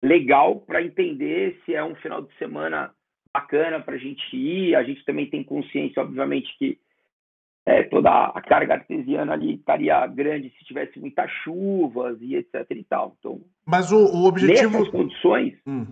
[0.02, 2.92] legal para entender se é um final de semana
[3.32, 4.76] bacana para a gente ir.
[4.76, 6.78] A gente também tem consciência, obviamente, que
[7.66, 12.84] é, toda a carga artesiana ali estaria grande se tivesse muitas chuvas e etc e
[12.84, 13.16] tal.
[13.18, 14.78] Então, Mas o, o objetivo...
[14.78, 15.86] Nessas condições, hum.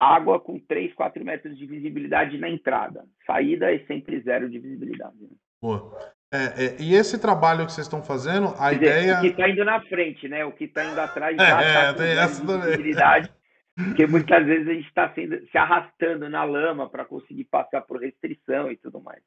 [0.00, 3.04] Água com 3, 4 metros de visibilidade na entrada.
[3.26, 5.16] Saída é sempre zero de visibilidade.
[5.20, 5.28] Né?
[5.62, 5.96] Boa.
[6.32, 9.00] É, é, e esse trabalho que vocês estão fazendo, a Quer ideia...
[9.00, 10.44] Dizer, o que está indo na frente, né?
[10.44, 13.30] O que está indo atrás é, já está é, com essa visibilidade.
[13.74, 18.70] Porque muitas vezes a gente está se arrastando na lama para conseguir passar por restrição
[18.70, 19.22] e tudo mais.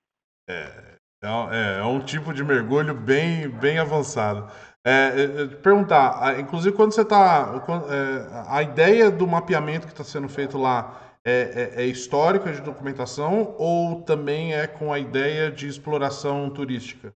[0.47, 4.51] É, é, é um tipo de mergulho bem, bem avançado.
[4.85, 7.63] É, é, é perguntar, inclusive quando você está.
[7.89, 12.61] É, a ideia do mapeamento que está sendo feito lá é, é, é, histórica de
[12.61, 17.13] documentação ou também é com a ideia de exploração turística?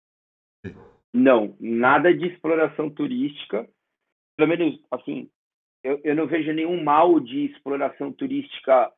[1.11, 3.67] Não, nada de exploração turística.
[4.37, 5.27] Pelo menos, assim,
[5.83, 8.91] eu, eu não vejo nenhum mal de exploração turística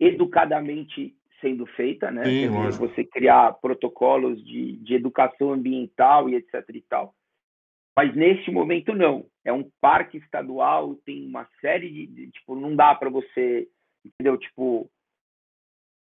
[0.00, 2.24] educadamente sendo feita, né?
[2.24, 2.48] Sim,
[2.78, 7.14] você criar protocolos de, de educação ambiental e etc e tal.
[7.96, 9.26] Mas neste momento não.
[9.44, 13.68] É um parque estadual, tem uma série de, de tipo, não dá para você,
[14.04, 14.38] entendeu?
[14.38, 14.90] Tipo,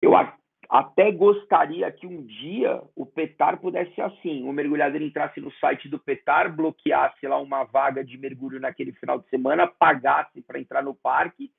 [0.01, 0.35] eu a,
[0.69, 5.87] até gostaria que um dia o Petar pudesse ser assim, o mergulhador entrasse no site
[5.87, 10.83] do Petar, bloqueasse lá uma vaga de mergulho naquele final de semana, pagasse para entrar
[10.83, 11.51] no parque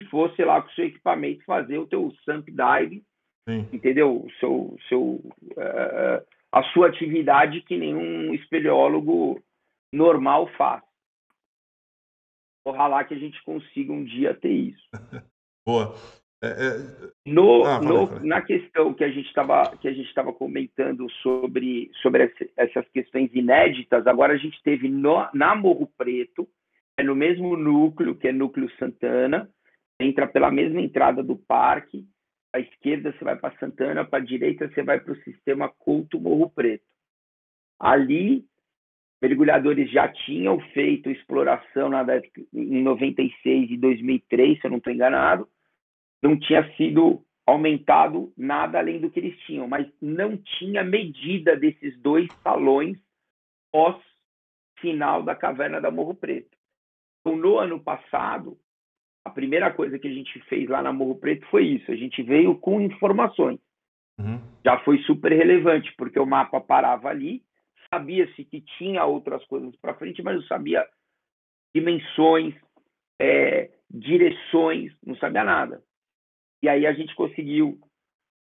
[0.00, 3.02] e fosse lá com o seu equipamento fazer o teu sump dive
[3.48, 3.66] Sim.
[3.72, 4.24] entendeu?
[4.24, 9.42] O seu, seu, uh, a sua atividade que nenhum espeleólogo
[9.92, 10.82] normal faz.
[12.64, 14.88] Ojalá que a gente consiga um dia ter isso.
[15.66, 15.94] Boa.
[16.42, 17.10] É, é...
[17.26, 21.90] No, ah, no, na questão que a gente estava que a gente estava comentando sobre
[22.00, 26.48] sobre essas questões inéditas, agora a gente teve no, na Morro Preto,
[26.96, 29.50] é no mesmo núcleo que é núcleo Santana,
[29.98, 32.06] entra pela mesma entrada do parque
[32.52, 36.20] à esquerda você vai para Santana, para a direita você vai para o sistema Couto
[36.20, 36.84] Morro Preto.
[37.78, 38.44] Ali,
[39.20, 42.04] mergulhadores já tinham feito exploração na,
[42.52, 45.48] em 96 e 2003, se eu não estou enganado,
[46.22, 51.98] não tinha sido aumentado nada além do que eles tinham, mas não tinha medida desses
[52.00, 52.98] dois salões
[53.72, 53.96] pós
[54.80, 56.56] final da caverna da Morro Preto.
[57.20, 58.56] Então, no ano passado,
[59.24, 61.90] a primeira coisa que a gente fez lá na Morro Preto foi isso.
[61.90, 63.58] A gente veio com informações.
[64.18, 64.40] Uhum.
[64.64, 67.42] Já foi super relevante, porque o mapa parava ali,
[67.92, 70.86] sabia-se que tinha outras coisas para frente, mas não sabia
[71.74, 72.54] dimensões,
[73.20, 75.82] é, direções, não sabia nada.
[76.62, 77.78] E aí a gente conseguiu,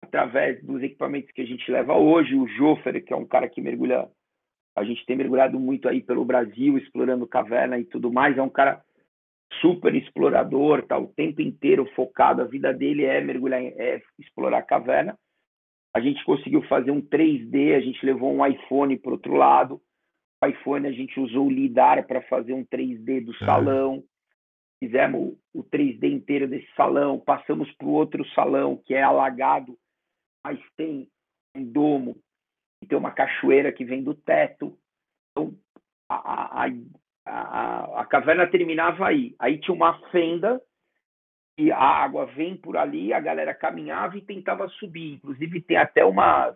[0.04, 3.62] através dos equipamentos que a gente leva hoje, o Joffer, que é um cara que
[3.62, 4.08] mergulha,
[4.76, 8.50] a gente tem mergulhado muito aí pelo Brasil, explorando caverna e tudo mais, é um
[8.50, 8.84] cara
[9.60, 15.18] super explorador, tá o tempo inteiro focado, a vida dele é mergulhar, é explorar caverna.
[15.94, 19.82] A gente conseguiu fazer um 3D, a gente levou um iPhone para outro lado.
[20.44, 24.04] O iPhone a gente usou o lidar para fazer um 3D do salão
[24.82, 29.78] fizemos o 3D inteiro desse salão, passamos para o outro salão, que é alagado,
[30.44, 31.08] mas tem
[31.56, 32.18] um domo,
[32.82, 34.76] e tem uma cachoeira que vem do teto.
[35.32, 35.56] Então,
[36.10, 36.70] a, a,
[37.28, 39.36] a, a caverna terminava aí.
[39.38, 40.60] Aí tinha uma fenda,
[41.58, 45.14] e a água vem por ali, a galera caminhava e tentava subir.
[45.14, 46.56] Inclusive, tem até umas,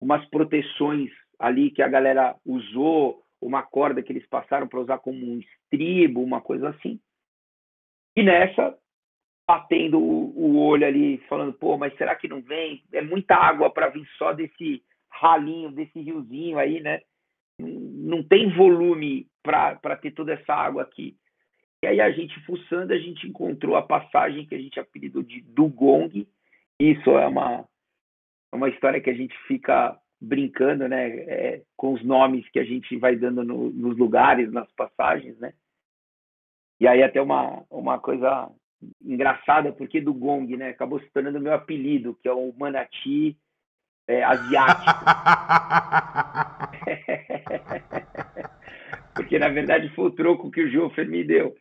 [0.00, 5.18] umas proteções ali que a galera usou, uma corda que eles passaram para usar como
[5.18, 7.00] um estribo, uma coisa assim.
[8.16, 8.76] E nessa,
[9.46, 12.82] batendo o, olho ali, falando, pô, mas será que não vem?
[12.92, 17.00] É muita água para vir só desse ralinho, desse riozinho aí, né?
[17.58, 21.16] Não tem volume para ter toda essa água aqui.
[21.82, 25.40] E aí a gente fuçando, a gente encontrou a passagem que a gente apelidou de
[25.40, 26.28] Dugong.
[26.78, 27.64] Isso é uma,
[28.52, 31.08] é uma história que a gente fica brincando, né?
[31.08, 35.52] É, com os nomes que a gente vai dando no, nos lugares, nas passagens, né?
[36.78, 38.48] E aí até uma, uma coisa
[39.04, 40.68] engraçada, porque do Gong, né?
[40.68, 43.36] Acabou se tornando meu apelido, que é o Manati
[44.06, 44.86] é, asiático.
[49.14, 51.54] porque na verdade foi o troco que o Jofer me deu.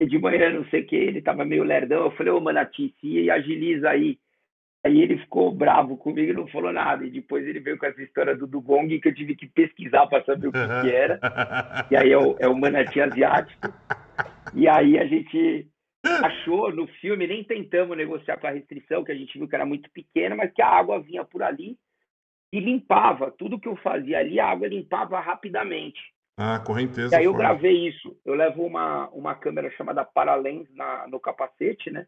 [0.00, 2.04] E de manhã, não sei o que, ele tava meio lerdão.
[2.04, 4.18] Eu falei, ô Manati, se agiliza aí.
[4.84, 7.06] Aí ele ficou bravo comigo e não falou nada.
[7.06, 10.22] E depois ele veio com essa história do Dugong que eu tive que pesquisar para
[10.24, 11.18] saber o que, que, era.
[11.90, 13.72] E aí é o, é o manati asiático.
[14.54, 15.66] E aí a gente
[16.04, 19.64] achou no filme, nem tentamos negociar com a restrição, que a gente viu que era
[19.64, 21.78] muito pequena, mas que a água vinha por ali
[22.52, 23.30] e limpava.
[23.30, 26.00] Tudo que eu fazia ali, a água limpava rapidamente.
[26.36, 27.14] Ah, correnteza.
[27.14, 28.16] E aí eu gravei isso.
[28.24, 32.06] Eu levo uma, uma câmera chamada Paralens na, no capacete, né?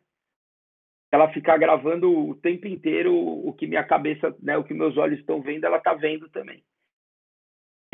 [1.12, 5.20] Ela fica gravando o tempo inteiro o que minha cabeça, né, o que meus olhos
[5.20, 6.62] estão vendo, ela tá vendo também.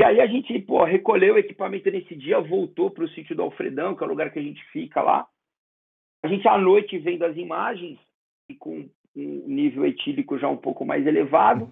[0.01, 3.42] E aí a gente pô, recolheu o equipamento nesse dia, voltou para o sítio do
[3.42, 5.29] Alfredão, que é o lugar que a gente fica lá.
[6.25, 7.99] A gente à noite vendo as imagens
[8.49, 11.71] e com um nível etílico já um pouco mais elevado,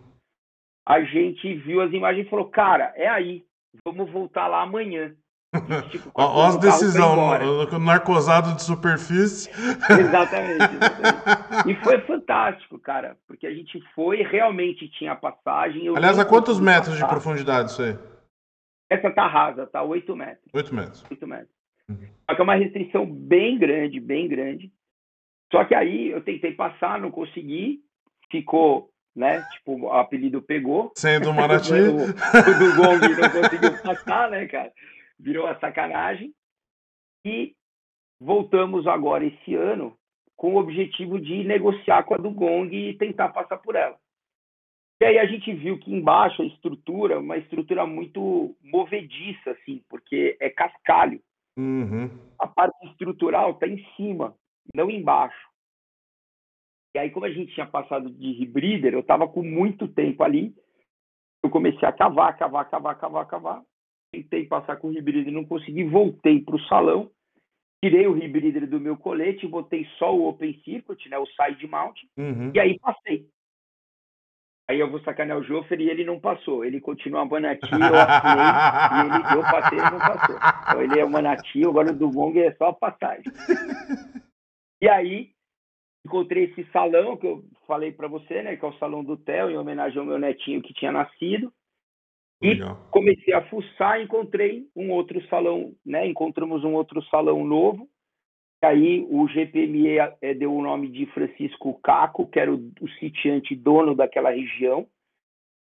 [0.87, 3.44] a gente viu as imagens e falou, cara, é aí,
[3.85, 5.14] vamos voltar lá amanhã.
[5.90, 9.50] Tipo, Ó, as decisão, no, narcosado de superfície.
[9.50, 15.88] Exatamente, exatamente, E foi fantástico, cara, porque a gente foi, realmente tinha passagem.
[15.88, 17.04] Aliás, a quantos metros passar.
[17.04, 17.98] de profundidade isso aí?
[18.88, 20.46] Essa tá rasa, tá 8 metros.
[20.52, 21.04] 8 metros.
[21.11, 21.50] 8 metros.
[21.88, 22.09] Uhum.
[22.28, 24.72] Só que é uma restrição bem grande, bem grande.
[25.50, 27.80] Só que aí eu tentei passar, não consegui,
[28.30, 29.42] ficou, né?
[29.53, 30.92] Tipo, o apelido pegou.
[30.96, 31.73] Sendo Maraty.
[31.75, 34.73] o, o do Gong não conseguiu passar, né, cara?
[35.20, 36.33] virou a sacanagem.
[37.25, 37.55] E
[38.20, 39.96] voltamos agora esse ano
[40.37, 43.96] com o objetivo de negociar com a do Gong e tentar passar por ela.
[45.03, 50.37] E aí a gente viu que embaixo a estrutura, uma estrutura muito movediça, assim, porque
[50.40, 51.20] é cascalho.
[51.59, 52.09] Uhum.
[52.38, 54.35] A parte estrutural está em cima,
[54.75, 55.49] não embaixo.
[56.94, 60.55] E aí, como a gente tinha passado de rebreather, eu estava com muito tempo ali.
[61.42, 63.62] Eu comecei a cavar, cavar, cavar, cavar, cavar
[64.10, 67.10] tentei passar com o rebreather, não consegui, voltei para o salão,
[67.83, 71.96] tirei o rebreather do meu colete, botei só o open circuit, né, o side mount,
[72.17, 72.50] uhum.
[72.54, 73.27] e aí passei.
[74.69, 76.64] Aí eu vou sacanear o Joffer e ele não passou.
[76.64, 78.44] Ele continua Manati, eu assinei,
[78.94, 80.37] e ele, eu passei ele não passou.
[80.37, 83.25] Então ele é Manati, agora o do Gong é só a passagem.
[84.83, 85.31] E aí,
[86.05, 89.51] encontrei esse salão que eu falei para você, né, que é o salão do Theo,
[89.51, 91.53] em homenagem ao meu netinho que tinha nascido.
[92.42, 92.88] E Legal.
[92.90, 96.07] comecei a fuçar, encontrei um outro salão, né?
[96.07, 97.87] Encontramos um outro salão novo.
[98.63, 103.55] Aí o GPME é, deu o nome de Francisco Caco, que era o, o sitiante
[103.55, 104.87] dono daquela região,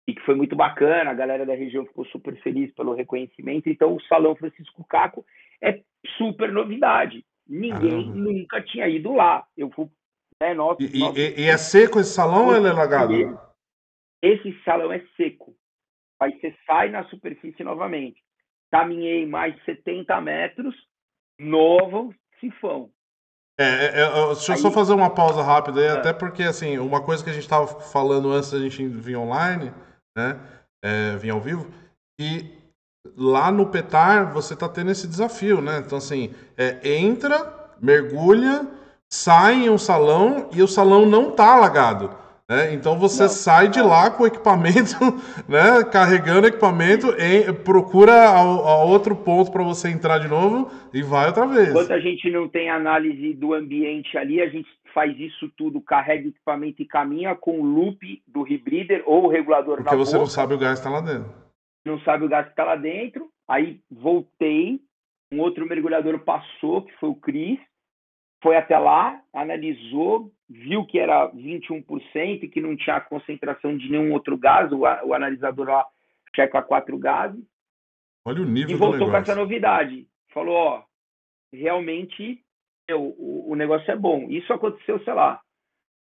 [0.08, 1.10] e que foi muito bacana.
[1.10, 3.70] A galera da região ficou super feliz pelo reconhecimento.
[3.70, 5.26] Então, o Salão Francisco Caco
[5.62, 5.82] é
[6.18, 7.26] super novidade.
[7.48, 9.46] Ninguém nunca tinha ido lá.
[9.56, 9.70] Eu
[10.40, 10.82] É nosso.
[10.82, 11.18] E, nosso...
[11.18, 13.14] e, e é seco esse salão ou ele é lagado?
[14.22, 15.56] Esse salão é seco.
[16.22, 18.22] Aí você sai na superfície novamente.
[18.72, 20.76] Caminhei mais 70 metros,
[21.40, 22.92] novo sifão.
[23.60, 25.92] É, é, é deixa eu Aí- só fazer uma pausa rápida aí, É.
[25.92, 29.72] até porque, assim, uma coisa que a gente estava falando antes da gente vir online,
[30.16, 30.40] né,
[30.84, 31.72] é, vir ao vivo,
[32.20, 32.58] e
[33.16, 35.80] lá no Petar você tá tendo esse desafio, né?
[35.80, 38.68] Então, assim, é, entra, mergulha,
[39.12, 42.10] sai em um salão e o salão não tá alagado.
[42.49, 42.74] Né?
[42.74, 43.30] Então você Não.
[43.30, 44.95] sai de lá com o equipamento,
[45.49, 45.84] né?
[45.91, 51.03] carregando o equipamento, em- procura a, a outro ponto para você entrar de novo e
[51.03, 51.70] vai outra vez.
[51.70, 56.26] Enquanto a gente não tem análise do ambiente ali, a gente faz isso tudo, carrega
[56.26, 60.20] o equipamento e caminha com o loop do rebreather ou o regulador Porque você boca.
[60.24, 61.30] não sabe o gás que está lá dentro.
[61.86, 63.28] não sabe o gás que está lá dentro.
[63.49, 64.80] Aí voltei,
[65.34, 67.60] um outro mergulhador passou, que foi o Cris,
[68.42, 74.14] foi até lá, analisou, viu que era 21% e que não tinha concentração de nenhum
[74.14, 75.86] outro gás, o, o analisador lá
[76.36, 77.44] checa quatro gases,
[78.26, 80.06] Olha o e nível do voltou com essa novidade.
[80.34, 80.84] Falou, ó,
[81.54, 82.44] realmente
[82.90, 84.28] meu, o, o negócio é bom.
[84.30, 85.42] Isso aconteceu, sei lá,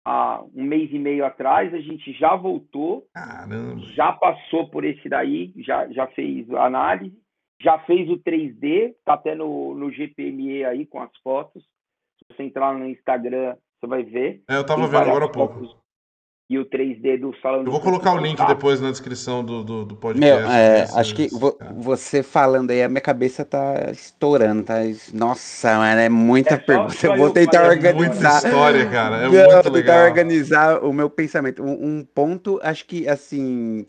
[0.05, 3.81] há um mês e meio atrás, a gente já voltou, Caramba.
[3.95, 7.17] já passou por esse daí, já, já fez a análise,
[7.61, 11.65] já fez o 3D, tá até no, no GPME aí com as fotos.
[12.31, 14.43] Se você entrar no Instagram, você vai ver.
[14.49, 15.77] É, eu tava vendo agora há pouco.
[16.49, 18.47] E o 3D do salão Eu vou colocar o link tá?
[18.47, 20.43] depois na descrição do, do, do podcast.
[20.45, 24.75] Meu, é, acho que vo- você falando aí, a minha cabeça tá estourando, tá?
[25.13, 26.95] Nossa, mano, é muita É pergunta.
[27.05, 28.37] Eu vou eu tentar falei, É muita organizar.
[28.47, 29.17] história, cara.
[29.17, 30.05] É Não, muito tentar legal.
[30.07, 31.65] organizar o meu pensamento.
[31.65, 33.85] Um, um ponto, acho que, assim,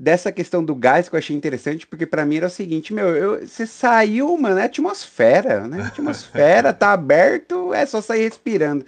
[0.00, 3.08] dessa questão do gás que eu achei interessante, porque pra mim era o seguinte, meu,
[3.14, 5.82] eu- você saiu, mano, é atmosfera, né?
[5.92, 8.86] Atmosfera, tá aberto, é só sair respirando.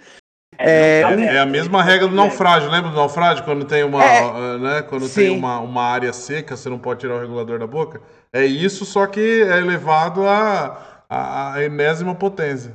[0.57, 3.43] É, não, um- É a mesma regra do naufrágio, lembra do naufrágio?
[3.43, 4.21] Quando tem uma, É,
[4.55, 5.21] uh, né, quando sim.
[5.21, 8.01] tem uma, uma área seca, você não pode tirar o regulador da boca.
[8.31, 12.73] É isso, só que é elevado a, a, a enésima potência.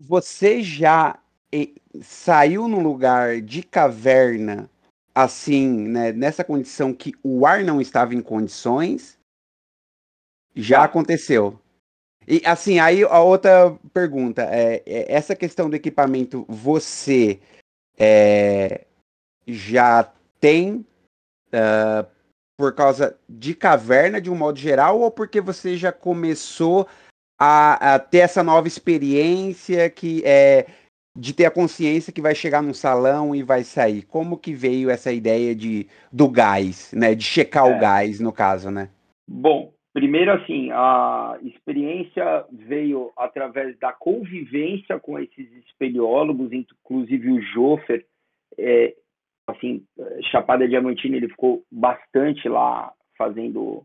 [0.00, 1.16] Você já
[1.52, 1.68] eh,
[2.02, 4.68] saiu num lugar de caverna,
[5.14, 9.18] assim, né, nessa condição que o ar não estava em condições?
[10.54, 10.84] Já Já.
[10.84, 11.58] aconteceu.
[12.26, 17.40] E assim, aí a outra pergunta é, é, essa questão do equipamento, você
[17.98, 18.86] é,
[19.46, 20.86] já tem
[21.52, 22.06] ah,
[22.56, 26.86] por causa de caverna de um modo geral ou porque você já começou
[27.38, 30.66] a, a ter essa nova experiência que é
[31.16, 34.02] de ter a consciência que vai chegar num salão e vai sair?
[34.02, 37.14] Como que veio essa ideia de do gás, né?
[37.14, 37.76] De checar É.
[37.76, 38.88] o gás, no caso, né?
[39.28, 48.04] Bom, primeiro assim, a experiência veio através da convivência com esses espeleólogos, inclusive o Joffer,
[48.58, 48.94] é,
[49.46, 49.84] assim,
[50.30, 53.82] Chapada Diamantina, ele ficou bastante lá fazendo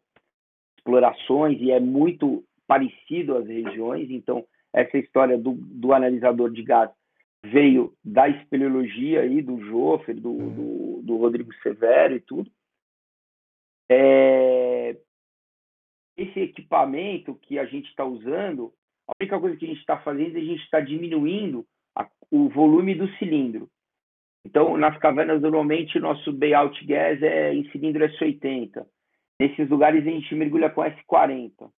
[0.78, 6.90] explorações e é muito parecido às regiões, então essa história do, do analisador de gás
[7.46, 12.52] veio da espeleologia aí, do Joffer, do, do, do Rodrigo Severo e tudo.
[13.90, 14.98] É,
[16.18, 18.74] esse equipamento que a gente está usando,
[19.08, 21.66] a única coisa que a gente está fazendo é a gente está diminuindo
[21.96, 23.70] a- o volume do cilindro.
[24.46, 28.86] Então, nas cavernas, normalmente, o nosso buyout gas é em cilindro S80.
[29.40, 31.70] Nesses lugares, a gente mergulha com S40,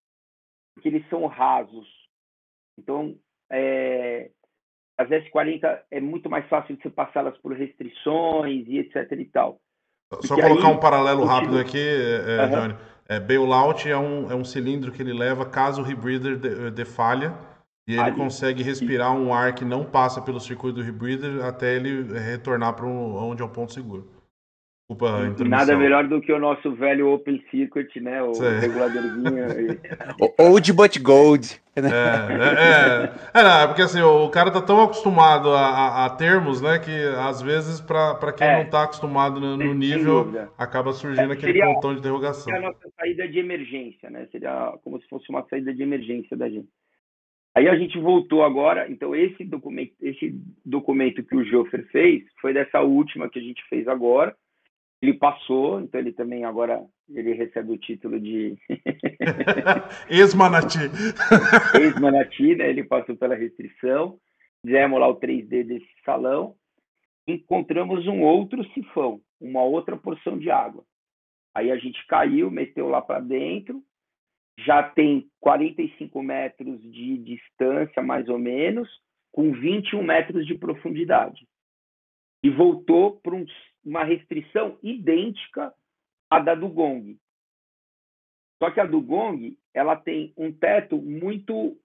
[0.74, 1.88] porque eles são rasos.
[2.78, 3.18] Então,
[3.50, 4.30] é,
[4.98, 9.60] as S40 é muito mais fácil de você passá-las por restrições e etc e tal.
[10.22, 12.68] Só Porque colocar aí, um paralelo rápido aqui, é, Aham.
[12.68, 12.74] Johnny.
[13.08, 16.84] É, bailout é um, é um cilindro que ele leva caso o rebreather de, de
[16.84, 17.34] falha
[17.86, 18.16] e ele Ali.
[18.16, 22.86] consegue respirar um ar que não passa pelo circuito do rebreather até ele retornar para
[22.86, 24.17] onde é o ponto seguro.
[24.90, 25.48] Desculpa a introdução.
[25.48, 28.22] nada melhor do que o nosso velho Open Circuit, né?
[28.22, 28.58] O Sei.
[28.58, 29.78] reguladorzinho.
[30.18, 31.60] O- Old but gold.
[31.76, 36.06] É, é, é, é, não, é porque assim, o cara tá tão acostumado a, a-
[36.06, 38.64] a termos, né, que às vezes para quem É.
[38.64, 42.52] não tá acostumado no, no nível, acaba surgindo É, aquele seria- pontão de interrogação.
[42.54, 44.26] é a nossa saída de emergência, né?
[44.32, 46.68] Seria como se fosse uma saída de emergência da gente.
[47.54, 50.34] Aí a gente voltou agora, então esse documento, esse
[50.64, 54.34] documento que o Joffer fez foi dessa última que a gente fez agora.
[55.00, 58.56] Ele passou, então ele também agora ele recebe o título de
[60.10, 60.78] Ex-Manati.
[61.80, 62.68] ex-manati, né?
[62.68, 64.18] Ele passou pela restrição.
[64.60, 66.56] Fizemos lá o 3D desse salão.
[67.26, 70.84] Encontramos um outro sifão, uma outra porção de água.
[71.54, 73.82] Aí a gente caiu, meteu lá para dentro.
[74.58, 78.88] Já tem 45 metros de distância, mais ou menos,
[79.30, 81.46] com 21 metros de profundidade.
[82.42, 83.44] e voltou para um,
[83.88, 85.72] uma restrição idêntica
[86.30, 87.16] à da do Gong.
[88.62, 91.76] Só que a do Gong, ela tem um teto muito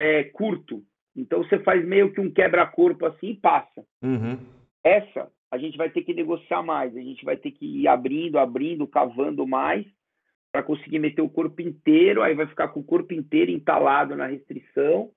[0.00, 0.82] é, curto.
[1.14, 3.84] Então você faz meio que um quebra-corpo assim e passa.
[4.02, 4.38] Uhum.
[4.82, 8.38] Essa a gente vai ter que negociar mais, a gente vai ter que ir abrindo,
[8.38, 9.86] abrindo, cavando mais
[10.50, 14.26] para conseguir meter o corpo inteiro, aí vai ficar com o corpo inteiro entalado na
[14.26, 15.10] restrição,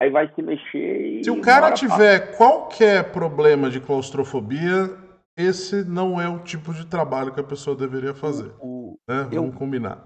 [0.00, 1.24] aí vai se mexer.
[1.24, 2.36] Se o cara tiver passa.
[2.36, 4.94] qualquer problema de claustrofobia,
[5.38, 8.52] esse não é o tipo de trabalho que a pessoa deveria fazer.
[8.58, 9.28] O, né?
[9.30, 10.04] Vamos eu, combinar.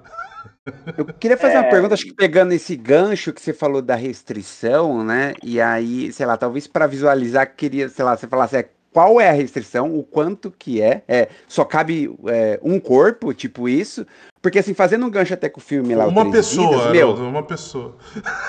[0.96, 1.60] Eu queria fazer é...
[1.60, 5.34] uma pergunta, acho que pegando esse gancho que você falou da restrição, né?
[5.42, 9.30] E aí, sei lá, talvez para visualizar, queria, sei lá, você falasse, é, qual é
[9.30, 14.06] a restrição, o quanto que é, é só cabe é, um corpo, tipo isso,
[14.42, 17.44] porque assim, fazendo um gancho até com o filme lá, Uma pessoa, vidas, meu, uma
[17.44, 17.96] pessoa.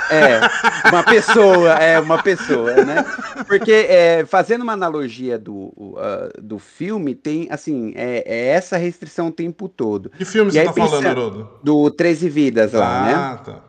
[0.10, 3.06] É, uma pessoa, é, uma pessoa, né?
[3.48, 9.28] Porque é, fazendo uma analogia do, uh, do filme, tem, assim, é, é, essa restrição
[9.28, 10.10] o tempo todo.
[10.10, 11.50] Que filme e você tá falando, Haroldo?
[11.64, 13.14] Do 13 Vidas lá, né?
[13.14, 13.40] ah, né?
[13.46, 13.64] tá.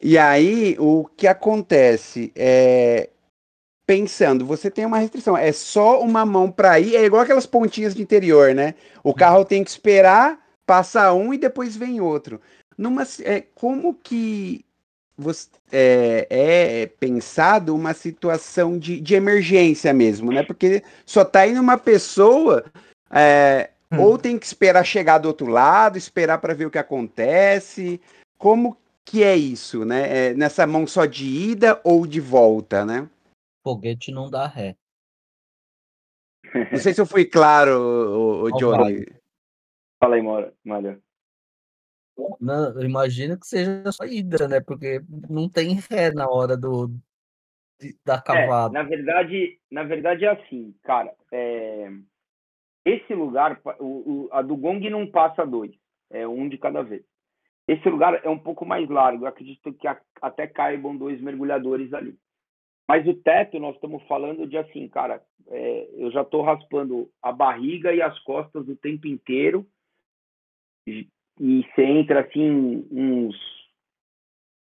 [0.00, 3.10] E aí, o que acontece é
[3.86, 7.94] pensando, você tem uma restrição, é só uma mão para ir, é igual aquelas pontinhas
[7.94, 8.74] de interior, né?
[9.02, 12.40] O carro tem que esperar passar um e depois vem outro.
[12.76, 14.64] Numa, é, como que
[15.16, 20.42] você, é, é, pensado uma situação de, de emergência mesmo, né?
[20.42, 22.64] Porque só tá indo uma pessoa,
[23.10, 24.00] é, hum.
[24.00, 28.00] ou tem que esperar chegar do outro lado, esperar para ver o que acontece.
[28.38, 30.30] Como que é isso, né?
[30.30, 33.06] É nessa mão só de ida ou de volta, né?
[33.64, 34.76] Foguete não dá ré.
[36.70, 39.06] Não sei se eu fui claro, o, o Johnny.
[39.98, 40.22] Fala aí,
[40.62, 41.02] Mário.
[42.38, 44.60] Não, eu imagino que seja só ida, né?
[44.60, 46.90] Porque não tem ré na hora do
[48.04, 48.78] da cavada.
[48.78, 51.12] É, na verdade, na verdade é assim, cara.
[51.32, 51.90] É,
[52.84, 55.72] esse lugar, o, o, a do Gong não passa dois,
[56.10, 57.02] é um de cada vez.
[57.66, 61.92] Esse lugar é um pouco mais largo, eu acredito que a, até caibam dois mergulhadores
[61.94, 62.16] ali.
[62.88, 67.32] Mas o teto, nós estamos falando de assim, cara, é, eu já estou raspando a
[67.32, 69.66] barriga e as costas o tempo inteiro.
[70.86, 71.08] E,
[71.40, 73.34] e você entra assim uns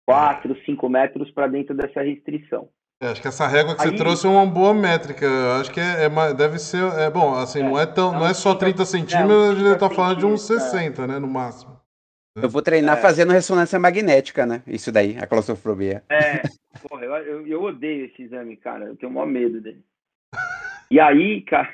[0.07, 2.69] 4, 5 metros para dentro dessa restrição.
[3.03, 5.27] É, acho que essa régua que Aí, você trouxe é uma boa métrica.
[5.59, 6.85] Acho que é, é deve ser.
[7.01, 8.13] É bom, assim, é, não é tão.
[8.13, 11.07] Não é só 30 centímetros, a gente está falando de uns 60, é.
[11.09, 11.19] né?
[11.19, 11.82] No máximo.
[12.35, 13.01] Eu vou treinar é.
[13.01, 14.63] fazendo ressonância magnética, né?
[14.67, 16.03] Isso daí, a claustrofobia.
[16.09, 16.43] É,
[16.89, 18.87] porra, eu, eu, eu, odeio esse exame, cara.
[18.87, 19.83] Eu tenho o maior medo dele.
[20.91, 21.69] E aí, cara.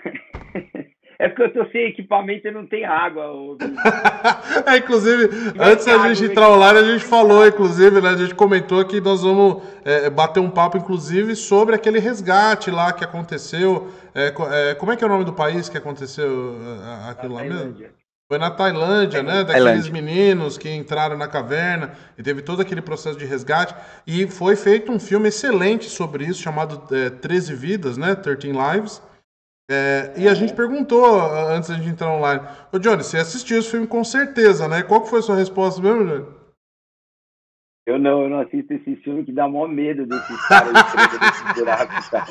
[1.16, 3.26] é porque eu tô sem equipamento e não tem água.
[4.66, 8.08] é, inclusive, antes da gente entrar online, a gente falou, inclusive, né?
[8.08, 12.92] A gente comentou que nós vamos é, bater um papo, inclusive, sobre aquele resgate lá
[12.92, 13.92] que aconteceu.
[14.12, 14.34] É,
[14.70, 16.56] é, como é que é o nome do país que aconteceu
[17.06, 17.76] é, aquilo lá mesmo?
[18.30, 19.42] Foi na Tailândia, né?
[19.42, 19.92] Daqueles Tailândia.
[19.92, 23.74] meninos que entraram na caverna e teve todo aquele processo de resgate.
[24.06, 28.14] E foi feito um filme excelente sobre isso, chamado é, 13 Vidas, né?
[28.14, 29.00] 13 Lives.
[29.70, 31.04] É, e a gente perguntou
[31.48, 34.82] antes de entrar online: Ô Johnny, você assistiu esse filme com certeza, né?
[34.82, 36.37] Qual que foi a sua resposta mesmo, Johnny?
[37.88, 42.08] Eu não, eu não assisto esse filme que dá maior medo desses caras desses buracos,
[42.10, 42.26] cara.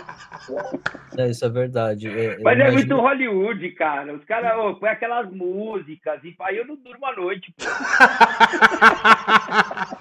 [1.17, 2.07] É, isso é verdade.
[2.07, 4.13] É, Mas é muito Hollywood, cara.
[4.13, 7.51] Os caras oh, põem aquelas músicas e aí eu não durmo à noite.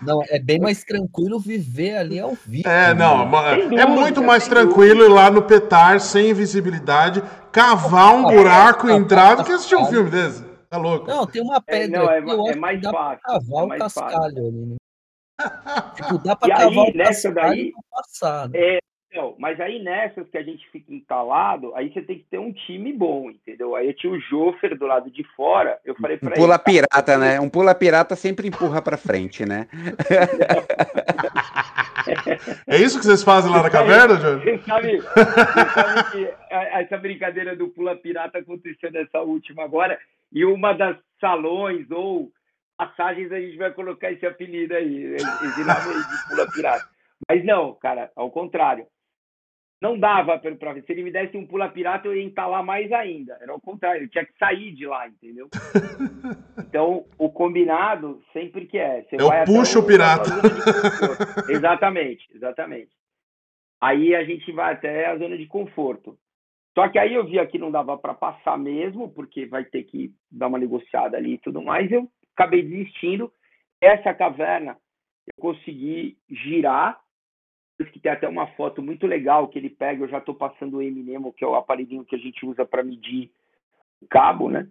[0.02, 2.68] Não, é bem mais tranquilo viver ali ao vivo.
[2.68, 8.14] É, não, é dúvida, é muito mais tranquilo ir lá no petar, sem visibilidade, cavar
[8.14, 10.44] um buraco, entrar do que assistir um filme desse.
[10.68, 11.08] Tá louco?
[11.08, 12.16] Não, tem uma é, pedra.
[12.16, 13.22] É, não, é, é mais fácil.
[13.22, 14.46] Cavar é mais o cascalho fácil.
[14.46, 14.76] ali, né?
[15.94, 18.58] Tipo, dá para cavar aí, nessa daí, passar, né?
[18.58, 18.78] é,
[19.16, 22.52] não, mas aí nessas que a gente fica entalado, aí você tem que ter um
[22.52, 23.74] time bom, entendeu?
[23.74, 26.40] Aí eu tinha o Joffer do lado de fora, eu falei para um ele...
[26.40, 27.40] Pula pirata, né?
[27.40, 29.68] Um pula pirata sempre empurra para frente, né?
[32.66, 34.38] é isso que vocês fazem lá na caverna, João?
[34.38, 39.98] Você sabe, você sabe que essa brincadeira do pula pirata aconteceu nessa última agora,
[40.30, 42.30] e uma das salões ou
[42.76, 46.88] passagens a gente vai colocar esse apelido aí, aí de pula pirata.
[47.28, 48.86] Mas não, cara, ao contrário.
[49.80, 50.84] Não dava para ver.
[50.84, 53.36] Se ele me desse um pula pirata, eu ia entalar mais ainda.
[53.40, 55.48] Era o contrário, eu tinha que sair de lá, entendeu?
[56.58, 59.02] Então, o combinado sempre que é.
[59.02, 60.30] Você eu puxo o pirata.
[61.48, 62.90] exatamente, exatamente.
[63.80, 66.18] Aí a gente vai até a zona de conforto.
[66.74, 70.10] Só que aí eu vi que não dava para passar mesmo, porque vai ter que
[70.30, 71.90] dar uma negociada ali e tudo mais.
[71.90, 73.32] Eu acabei desistindo.
[73.80, 74.76] Essa caverna
[75.26, 77.00] eu consegui girar
[77.84, 80.82] que tem até uma foto muito legal que ele pega, eu já estou passando o
[80.82, 83.30] M-Nemo, que é o aparelhinho que a gente usa para medir
[84.00, 84.66] o cabo, né?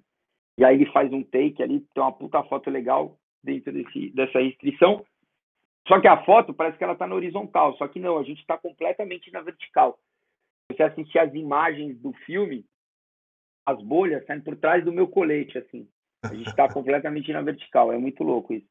[0.57, 4.39] E aí ele faz um take ali, tem uma puta foto legal dentro desse, dessa
[4.39, 5.05] restrição.
[5.87, 8.39] Só que a foto parece que ela está na horizontal, só que não, a gente
[8.39, 9.99] está completamente na vertical.
[10.71, 12.65] Você assistir as imagens do filme,
[13.67, 15.87] as bolhas saem por trás do meu colete, assim.
[16.31, 18.67] A gente está completamente na vertical, é muito louco isso.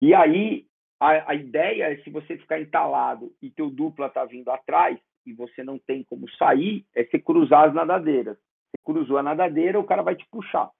[0.00, 0.66] E aí,
[0.98, 5.32] a, a, ideia é se você ficar entalado e teu dupla tá vindo atrás e
[5.32, 8.36] você não tem como sair, é você cruzar as nadadeiras.
[8.36, 10.70] Você cruzou a nadadeira, o cara vai te puxar.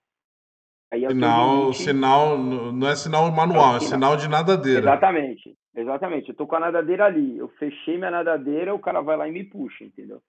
[0.93, 4.81] Aí, sinal, sinal, não é sinal manual, é, é sinal de nadadeira.
[4.81, 6.29] Exatamente, exatamente.
[6.29, 9.33] Eu tô com a nadadeira ali, eu fechei minha nadadeira, o cara vai lá e
[9.33, 10.21] me puxa, entendeu?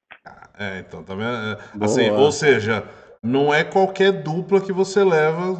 [0.57, 1.27] É, então, tá vendo?
[1.27, 2.87] É, assim, ou seja,
[3.21, 5.51] não é qualquer dupla que você leva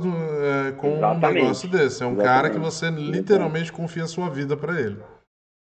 [0.70, 1.26] é, com Exatamente.
[1.26, 2.02] um negócio desse.
[2.02, 2.24] É um Exatamente.
[2.24, 4.96] cara que você literalmente confia a sua vida para ele.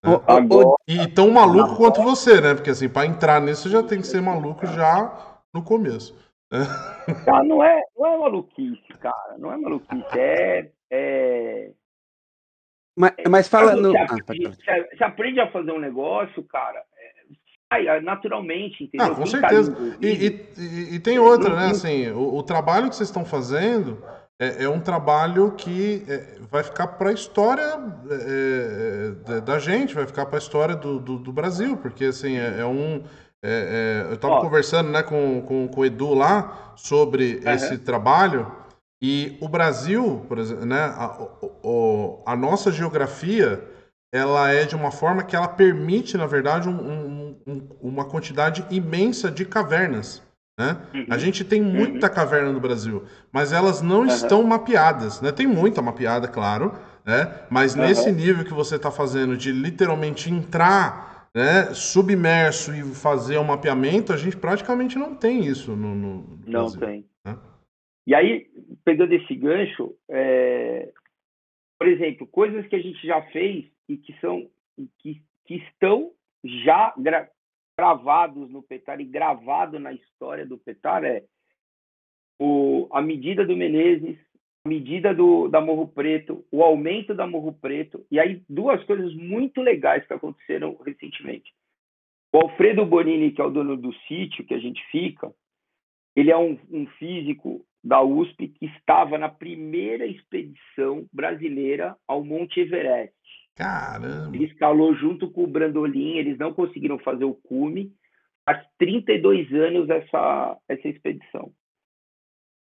[0.04, 0.20] Né?
[0.28, 2.56] Agora, e tão maluco quanto você, né?
[2.56, 6.14] Porque assim, para entrar nisso já tem que ser maluco já no começo.
[7.26, 9.38] Cara, não é, não é maluquice, cara.
[9.38, 10.18] Não é maluquice.
[10.18, 10.72] É.
[10.92, 11.72] é...
[12.98, 13.76] Mas, mas fala.
[13.76, 13.98] Você, no...
[13.98, 16.84] aprende, ah, você aprende a fazer um negócio, cara
[18.04, 19.08] naturalmente, entendeu?
[19.08, 19.76] Ah, com Quem tá certeza.
[19.76, 21.68] Tá e, e, e, tem outra, né?
[21.68, 24.04] Assim, o, o, trabalho que vocês estão fazendo
[24.40, 27.78] é, é um trabalho que é, vai ficar para a história
[28.10, 32.38] é, é da gente, vai ficar para a história do, do, do, Brasil, porque assim,
[32.38, 33.04] é, é um.
[33.44, 37.52] É, eu estava conversando né, com, com, com, o Edu lá sobre uhum.
[37.52, 38.52] esse trabalho.
[39.02, 43.66] E o Brasil, por exemplo, né, a, a, a nossa geografia
[44.14, 49.30] ela é de uma forma que ela permite, na verdade, um, um, uma quantidade imensa
[49.30, 50.22] de cavernas.
[50.60, 50.78] Né?
[50.94, 51.06] Uhum.
[51.10, 52.14] A gente tem muita uhum.
[52.14, 55.22] caverna no Brasil, mas elas não estão mapeadas.
[55.22, 55.32] Né?
[55.32, 56.74] Tem muita mapeada, claro,
[57.06, 57.32] né?
[57.50, 63.44] mas nesse nível que você está fazendo de literalmente entrar né, submerso e fazer um
[63.44, 67.06] mapeamento, a gente praticamente não tem isso no, no Não Brasil, tem.
[67.26, 67.38] Né?
[68.08, 68.50] E aí,
[68.84, 70.92] pegando esse gancho, é...
[71.78, 74.50] por exemplo, coisas que a gente já fez e que são
[75.00, 76.12] que, que estão
[76.44, 77.30] já gra,
[77.78, 81.24] gravados no Petar e gravado na história do Petar é
[82.40, 84.18] o, a medida do Menezes,
[84.66, 89.62] medida do, da Morro Preto, o aumento da Morro Preto, e aí duas coisas muito
[89.62, 91.54] legais que aconteceram recentemente.
[92.34, 95.34] O Alfredo Bonini, que é o dono do sítio que a gente fica,
[96.16, 102.60] ele é um, um físico da USP que estava na primeira expedição brasileira ao Monte
[102.60, 103.14] Everest.
[103.56, 104.36] Caramba!
[104.36, 107.92] Ele escalou junto com o Brandolin, eles não conseguiram fazer o cume.
[108.46, 111.52] Faz 32 anos essa, essa expedição.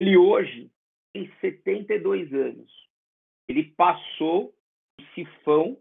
[0.01, 0.71] Ele hoje
[1.17, 2.71] tem 72 anos.
[3.49, 4.53] Ele passou
[5.01, 5.79] o sifão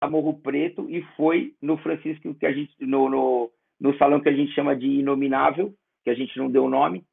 [0.00, 4.30] a Morro Preto e foi no Francisco que a gente no, no, no salão que
[4.30, 7.04] a gente chama de inominável, que a gente não deu nome.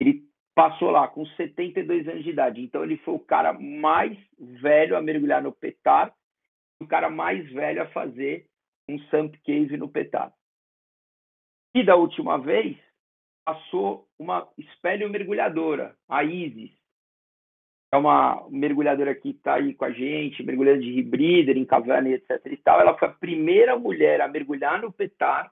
[0.00, 0.22] Ele
[0.54, 2.62] passou lá com 72 anos de idade.
[2.62, 6.14] Então ele foi o cara mais velho a mergulhar no Petar
[6.82, 8.46] o cara mais velho a fazer
[8.88, 10.32] um Sump Cave no Petá.
[11.74, 12.78] E da última vez,
[13.50, 16.70] passou uma espelho mergulhadora, a Isis.
[17.92, 22.14] É uma mergulhadora que está aí com a gente, mergulhando de rebreather, em caverna e
[22.14, 22.40] etc.
[22.46, 22.80] E tal.
[22.80, 25.50] Ela foi a primeira mulher a mergulhar no Petar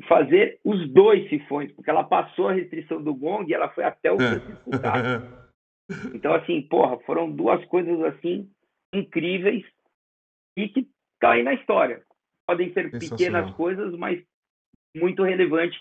[0.00, 3.84] e fazer os dois sifões, porque ela passou a restrição do Gong e ela foi
[3.84, 4.70] até o Francisco
[6.14, 8.50] Então, assim, porra, foram duas coisas assim
[8.92, 9.64] incríveis
[10.56, 10.88] e que
[11.22, 12.02] aí na história.
[12.46, 14.22] Podem ser pequenas coisas, mas
[14.96, 15.78] muito relevante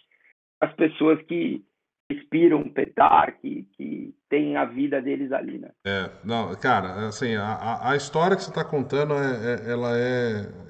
[0.62, 1.64] as pessoas que
[2.12, 5.72] inspiram petar, que, que têm a vida deles ali, né?
[5.86, 10.68] É, não, cara, assim, a, a história que você está contando, é, é, ela é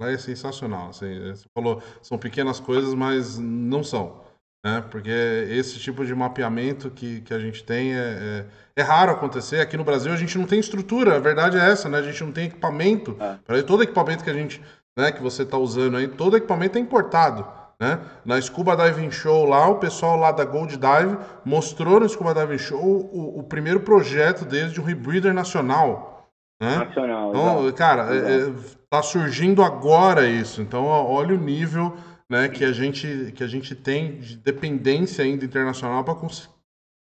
[0.00, 0.88] ela é sensacional.
[0.88, 4.22] Assim, você falou, são pequenas coisas, mas não são
[4.64, 4.82] né?
[4.90, 9.60] Porque esse tipo de mapeamento que, que a gente tem é, é, é, raro acontecer.
[9.60, 11.98] Aqui no Brasil a gente não tem estrutura, a verdade é essa, né?
[11.98, 13.16] A gente não tem equipamento.
[13.48, 13.62] É.
[13.62, 14.62] Todo equipamento que a gente,
[14.96, 17.44] né, que você está usando aí, todo equipamento é importado.
[17.82, 17.98] Né?
[18.24, 22.58] Na Scuba Diving Show lá, o pessoal lá da Gold Dive mostrou no Scuba Diving
[22.58, 26.30] Show o, o primeiro projeto deles de um rebreather nacional.
[26.62, 26.76] Né?
[26.76, 27.30] Nacional.
[27.30, 28.52] Então, cara, é, é,
[28.88, 30.62] tá surgindo agora isso.
[30.62, 31.96] Então, olha o nível
[32.30, 36.48] né, que a gente que a gente tem de dependência ainda internacional para cons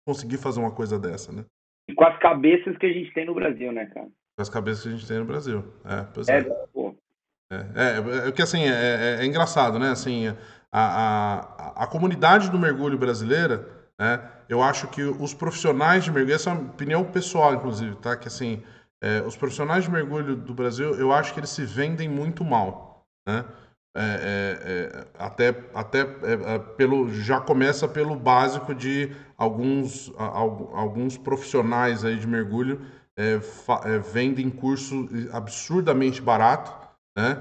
[0.07, 1.45] conseguir fazer uma coisa dessa, né?
[1.88, 4.07] E com as cabeças que a gente tem no Brasil, né, cara?
[4.07, 5.63] Com as cabeças que a gente tem no Brasil.
[5.86, 6.39] É, pois é.
[6.39, 6.43] É,
[6.74, 6.95] pô.
[7.51, 9.91] é, é, é, que assim, é, é, é, engraçado, né?
[9.91, 10.36] Assim,
[10.74, 13.69] a, a, a comunidade do mergulho brasileira,
[13.99, 14.19] né?
[14.49, 18.17] Eu acho que os profissionais de mergulho, essa é uma opinião pessoal, inclusive, tá?
[18.17, 18.63] Que assim,
[19.01, 23.05] é, os profissionais de mergulho do Brasil, eu acho que eles se vendem muito mal.
[23.28, 23.45] né?
[23.95, 31.15] É, é, é, até até é, é, pelo já começa pelo básico de alguns alguns
[31.15, 32.82] profissionais aí de mergulho
[34.11, 36.74] vendem curso absurdamente barato
[37.15, 37.38] né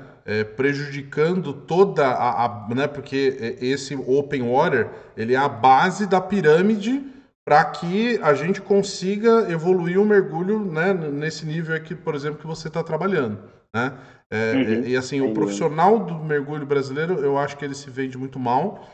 [0.56, 7.12] prejudicando toda a, a, né porque esse open water ele é a base da pirâmide
[7.44, 12.46] para que a gente consiga evoluir o mergulho né, nesse nível aqui, por exemplo, que
[12.46, 13.38] você está trabalhando.
[13.74, 13.98] Né?
[14.30, 14.84] É, uhum.
[14.86, 18.88] E assim, o profissional do mergulho brasileiro, eu acho que ele se vende muito mal,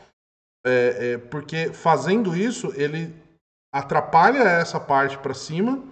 [0.65, 3.15] é, é, porque fazendo isso, ele
[3.73, 5.83] atrapalha essa parte para cima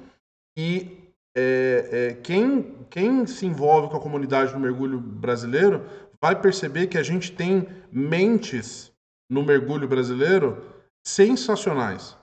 [0.57, 1.06] e
[1.39, 5.85] é, é, quem, quem se envolve com a comunidade do mergulho brasileiro
[6.19, 8.91] vai perceber que a gente tem mentes
[9.29, 10.63] no mergulho brasileiro
[11.05, 12.17] sensacionais.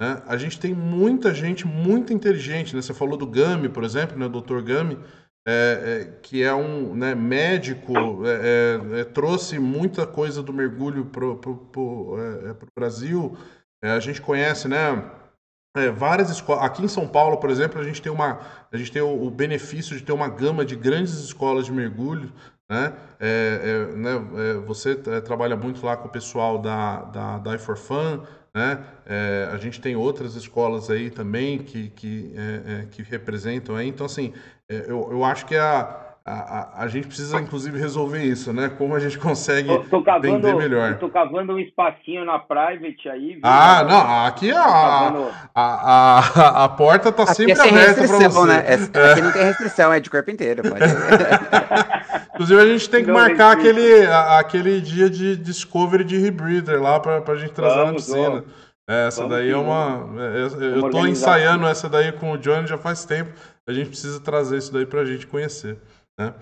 [0.00, 0.20] Né?
[0.26, 2.74] A gente tem muita gente muito inteligente.
[2.74, 2.82] Né?
[2.82, 4.26] Você falou do Gami, por exemplo, né?
[4.26, 4.60] o Dr.
[4.62, 4.98] Gami,
[5.46, 5.52] é,
[5.84, 7.94] é, que é um né, médico,
[8.26, 13.38] é, é, é, trouxe muita coisa do mergulho para o é, Brasil.
[13.80, 15.08] a gente conhece, né?
[15.96, 16.64] Várias escolas.
[16.64, 18.40] Aqui em São Paulo, por exemplo, a gente tem, uma,
[18.72, 22.32] a gente tem o, o benefício de ter uma gama de grandes escolas de mergulho.
[22.68, 22.92] Né?
[23.20, 28.22] né você trabalha muito lá com o pessoal da, da, da iForFun,
[28.56, 28.82] né?
[29.04, 33.86] É, a gente tem outras escolas aí também que, que, é, é, que representam aí.
[33.86, 34.32] Então, assim,
[34.66, 38.68] é, eu, eu acho que a, a, a, gente precisa, inclusive, resolver isso, né?
[38.68, 40.94] Como a gente consegue tô, tô cavando, vender melhor.
[40.94, 43.34] Estou cavando um espacinho na private aí.
[43.34, 43.40] Viu?
[43.44, 44.60] Ah, não, aqui a,
[45.54, 48.46] a, a, a, porta está sempre é aberta para você.
[48.48, 48.64] Né?
[48.66, 50.62] É, aqui não tem restrição, é de corpo inteiro.
[52.34, 56.98] inclusive, a gente tem que não marcar aquele, aquele dia de discovery de rebreather lá
[56.98, 58.30] para a gente trazer vamos, na piscina.
[58.30, 58.66] Vamos.
[58.88, 60.08] É, essa vamos daí é uma.
[60.60, 63.30] eu estou ensaiando essa daí com o Johnny já faz tempo.
[63.68, 65.78] A gente precisa trazer isso daí para a gente conhecer.
[66.18, 66.34] Né?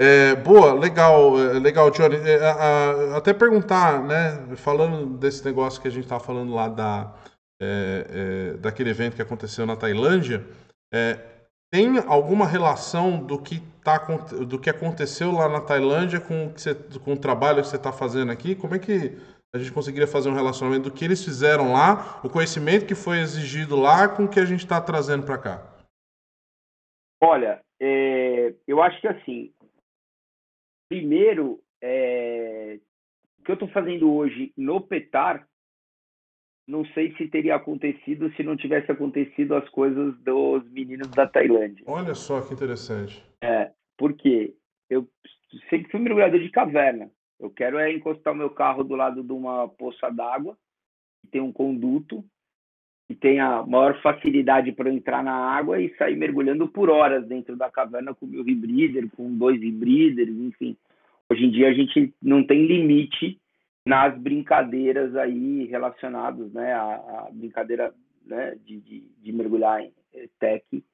[0.00, 2.16] É, boa, legal, é, legal, Johnny.
[2.16, 4.56] É, a, a, até perguntar, né?
[4.56, 7.14] Falando desse negócio que a gente estava falando lá da,
[7.60, 10.46] é, é, daquele evento que aconteceu na Tailândia,
[10.94, 11.18] é,
[11.70, 17.12] tem alguma relação do que, tá, do que aconteceu lá na Tailândia com, o, com
[17.14, 18.54] o trabalho que você está fazendo aqui?
[18.54, 19.18] Como é que
[19.54, 23.18] a gente conseguiria fazer um relacionamento do que eles fizeram lá, o conhecimento que foi
[23.18, 25.62] exigido lá, com o que a gente está trazendo para cá?
[27.20, 29.52] Olha, é, eu acho que assim,
[30.88, 32.78] primeiro, é,
[33.38, 35.46] o que eu estou fazendo hoje no PETAR,
[36.66, 41.84] não sei se teria acontecido se não tivesse acontecido as coisas dos meninos da Tailândia.
[41.86, 43.24] Olha só que interessante.
[43.40, 44.54] É, porque
[44.90, 45.08] eu
[45.70, 47.10] sempre fui mergulhador de caverna.
[47.40, 50.58] Eu quero é encostar o meu carro do lado de uma poça d'água,
[51.30, 52.24] tem um conduto,
[53.08, 57.56] que tem a maior facilidade para entrar na água e sair mergulhando por horas dentro
[57.56, 60.76] da caverna com o meu rebreather, com dois rebreathers, enfim.
[61.30, 63.40] Hoje em dia a gente não tem limite
[63.86, 67.94] nas brincadeiras aí relacionadas né, à, à brincadeira
[68.26, 70.84] né, de, de, de, mergulhar em eh, tech.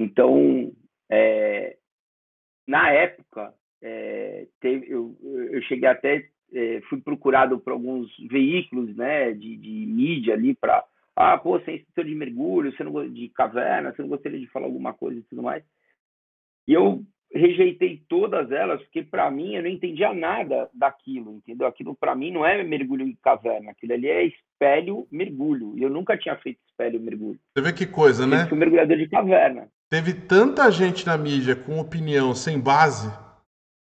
[0.00, 0.72] Então,
[1.08, 1.76] é,
[2.66, 9.32] na época, é, teve, eu, eu cheguei até é, fui procurado por alguns veículos né,
[9.32, 10.84] de, de mídia ali para.
[11.14, 14.46] Ah, pô, você é instrutor de mergulho, você não de caverna, você não gostaria de
[14.46, 15.64] falar alguma coisa e tudo mais.
[16.66, 17.02] E eu
[17.34, 21.66] rejeitei todas elas, porque para mim eu não entendia nada daquilo, entendeu?
[21.66, 25.76] Aquilo para mim não é mergulho em caverna, aquilo ali é espelho mergulho.
[25.76, 27.38] E eu nunca tinha feito espelho mergulho.
[27.52, 28.44] Você vê que coisa, né?
[28.44, 29.68] Eu fui mergulhador de caverna.
[29.90, 33.10] Teve tanta gente na mídia com opinião sem base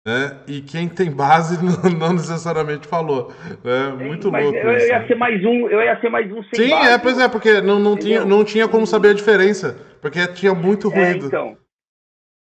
[0.06, 0.42] né?
[0.46, 3.32] E quem tem base não, não necessariamente falou.
[3.64, 4.04] Né?
[4.06, 4.58] Muito Mas louco.
[4.58, 6.98] Eu, eu, ia ser mais um, eu ia ser mais um sem Sim, base, é,
[6.98, 10.92] pois é, porque não, não, tinha, não tinha como saber a diferença, porque tinha muito
[10.92, 11.24] é, ruído.
[11.24, 11.56] É, então.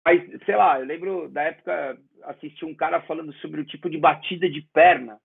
[0.05, 3.99] Mas, sei lá, eu lembro da época assisti um cara falando sobre o tipo de
[3.99, 5.19] batida de perna.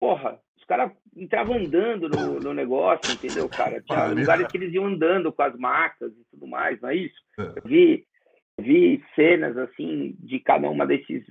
[0.00, 3.80] Porra, os caras entravam andando no, no negócio, entendeu, cara?
[3.86, 7.20] Tinha lugares que eles iam andando com as macas e tudo mais, não é isso?
[7.38, 7.42] É.
[7.42, 8.04] Eu vi
[8.60, 11.24] vi cenas assim de cada uma desses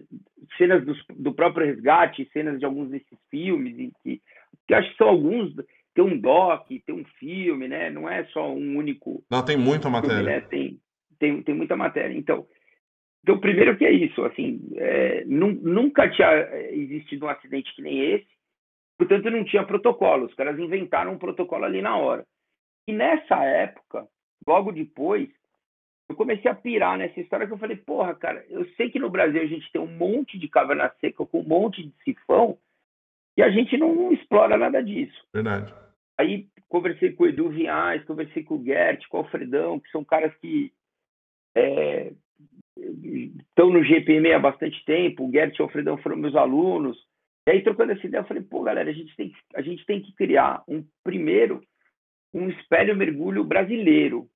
[0.58, 4.22] cenas do, do próprio resgate, cenas de alguns desses filmes que,
[4.68, 5.54] que acho que são alguns
[5.94, 7.90] tem um doc, tem um filme, né?
[7.92, 9.24] Não é só um único.
[9.30, 10.16] Não tem muita matéria.
[10.16, 10.42] Filme, né?
[10.42, 10.80] Tem
[11.20, 12.18] tem tem muita matéria.
[12.18, 12.46] Então
[13.22, 16.30] então primeiro que é isso, assim, é, nunca tinha
[16.72, 18.28] existido um acidente que nem esse,
[18.98, 20.26] portanto não tinha protocolo.
[20.26, 22.26] Os caras inventaram um protocolo ali na hora.
[22.86, 24.06] E nessa época,
[24.46, 25.30] logo depois
[26.10, 29.10] eu comecei a pirar nessa história que eu falei, porra, cara, eu sei que no
[29.10, 32.58] Brasil a gente tem um monte de caverna seca com um monte de sifão
[33.38, 35.26] e a gente não explora nada disso.
[35.34, 35.74] Verdade.
[36.20, 40.04] Aí conversei com o Edu Vinhais, conversei com o Gert, com o Alfredão, que são
[40.04, 40.72] caras que
[41.56, 42.12] é,
[42.78, 46.98] estão no GPM há bastante tempo, o Gert e o Alfredão foram meus alunos.
[47.48, 50.02] E aí, trocando essa ideia, eu falei, pô, galera, a gente tem a gente tem
[50.02, 51.62] que criar um primeiro
[52.34, 54.28] um espelho mergulho brasileiro,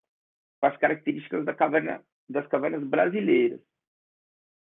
[0.59, 3.59] com as características da caverna, das cavernas brasileiras.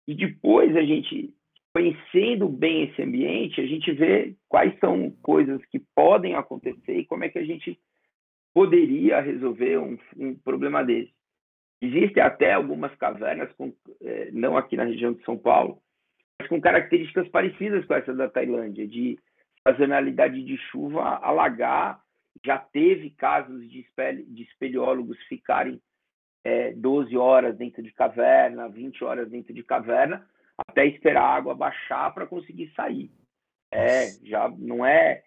[0.08, 1.34] E depois a gente,
[1.74, 7.24] conhecendo bem esse ambiente, a gente vê quais são coisas que podem acontecer e como
[7.24, 7.80] é que a gente
[8.54, 11.14] poderia resolver um, um problema desse.
[11.82, 15.82] Existem até algumas cavernas, com, é, não aqui na região de São Paulo,
[16.40, 19.20] mas com características parecidas com essa da Tailândia, de
[19.68, 22.00] sazonalidade de chuva alagar.
[22.44, 25.82] Já teve casos de, espelho, de espeleólogos ficarem
[26.44, 30.28] é, 12 horas dentro de caverna, 20 horas dentro de caverna,
[30.58, 33.12] até esperar a água baixar para conseguir sair.
[33.72, 35.24] É, já não é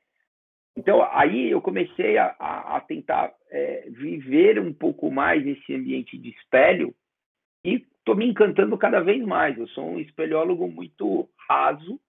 [0.78, 6.28] então, aí eu comecei a, a tentar é, viver um pouco mais esse ambiente de
[6.28, 6.94] espelho
[7.64, 9.58] e estou me encantando cada vez mais.
[9.58, 12.00] Eu sou um espeleólogo muito raso.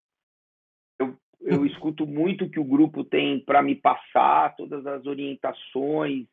[1.42, 6.26] Eu, escuto muito o que o grupo tem para me passar, todas as orientações.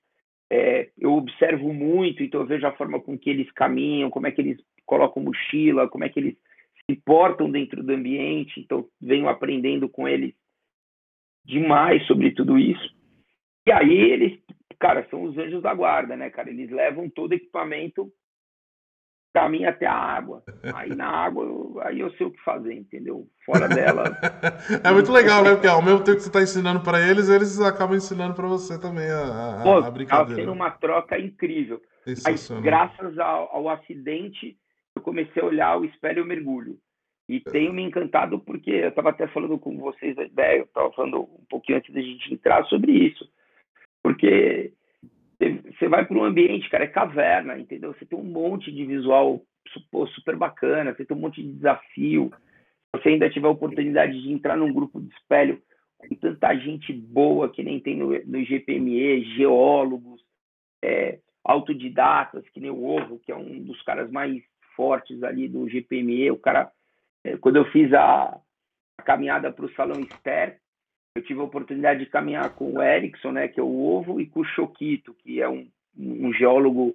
[0.50, 4.32] É, eu observo muito, então eu vejo a forma com que eles caminham, como é
[4.32, 6.36] que eles colocam mochila, como é que eles
[6.88, 8.60] se portam dentro do ambiente.
[8.60, 10.34] Então, venho aprendendo com eles
[11.44, 12.94] demais sobre tudo isso.
[13.66, 14.38] E aí eles,
[14.78, 16.50] cara, são os anjos da guarda, né, cara?
[16.50, 18.12] Eles levam todo equipamento
[19.48, 20.42] mim até a água.
[20.74, 23.26] Aí na água, eu, aí eu sei o que fazer, entendeu?
[23.44, 24.04] Fora dela.
[24.82, 25.52] é muito legal, né?
[25.52, 28.80] Porque ao mesmo tempo que você está ensinando para eles, eles acabam ensinando para você
[28.80, 30.34] também a, a, Pô, a brincadeira.
[30.34, 31.80] Tá sendo uma troca incrível.
[32.24, 34.56] Mas graças ao, ao acidente,
[34.94, 36.78] eu comecei a olhar o espelho e o mergulho.
[37.28, 41.22] E tenho me encantado porque eu estava até falando com vocês ideia, eu estava falando
[41.22, 43.28] um pouquinho antes da gente entrar sobre isso.
[44.02, 44.72] Porque
[45.38, 47.92] você vai para um ambiente, cara, é caverna, entendeu?
[47.94, 49.42] Você tem um monte de visual
[50.14, 52.32] super bacana, você tem um monte de desafio.
[52.94, 55.60] Você ainda tiver a oportunidade de entrar num grupo de espelho
[55.98, 60.22] com tanta gente boa que nem tem no, no GPME, geólogos,
[60.82, 64.42] é, autodidatas, que nem o Ovo, que é um dos caras mais
[64.74, 66.70] fortes ali do GPME, o cara
[67.24, 68.38] é, quando eu fiz a,
[68.98, 70.58] a caminhada para o Salão Ster,
[71.16, 74.26] eu tive a oportunidade de caminhar com o Erickson, né, que é o Ovo, e
[74.26, 75.66] com o Choquito, que é um,
[75.98, 76.94] um geólogo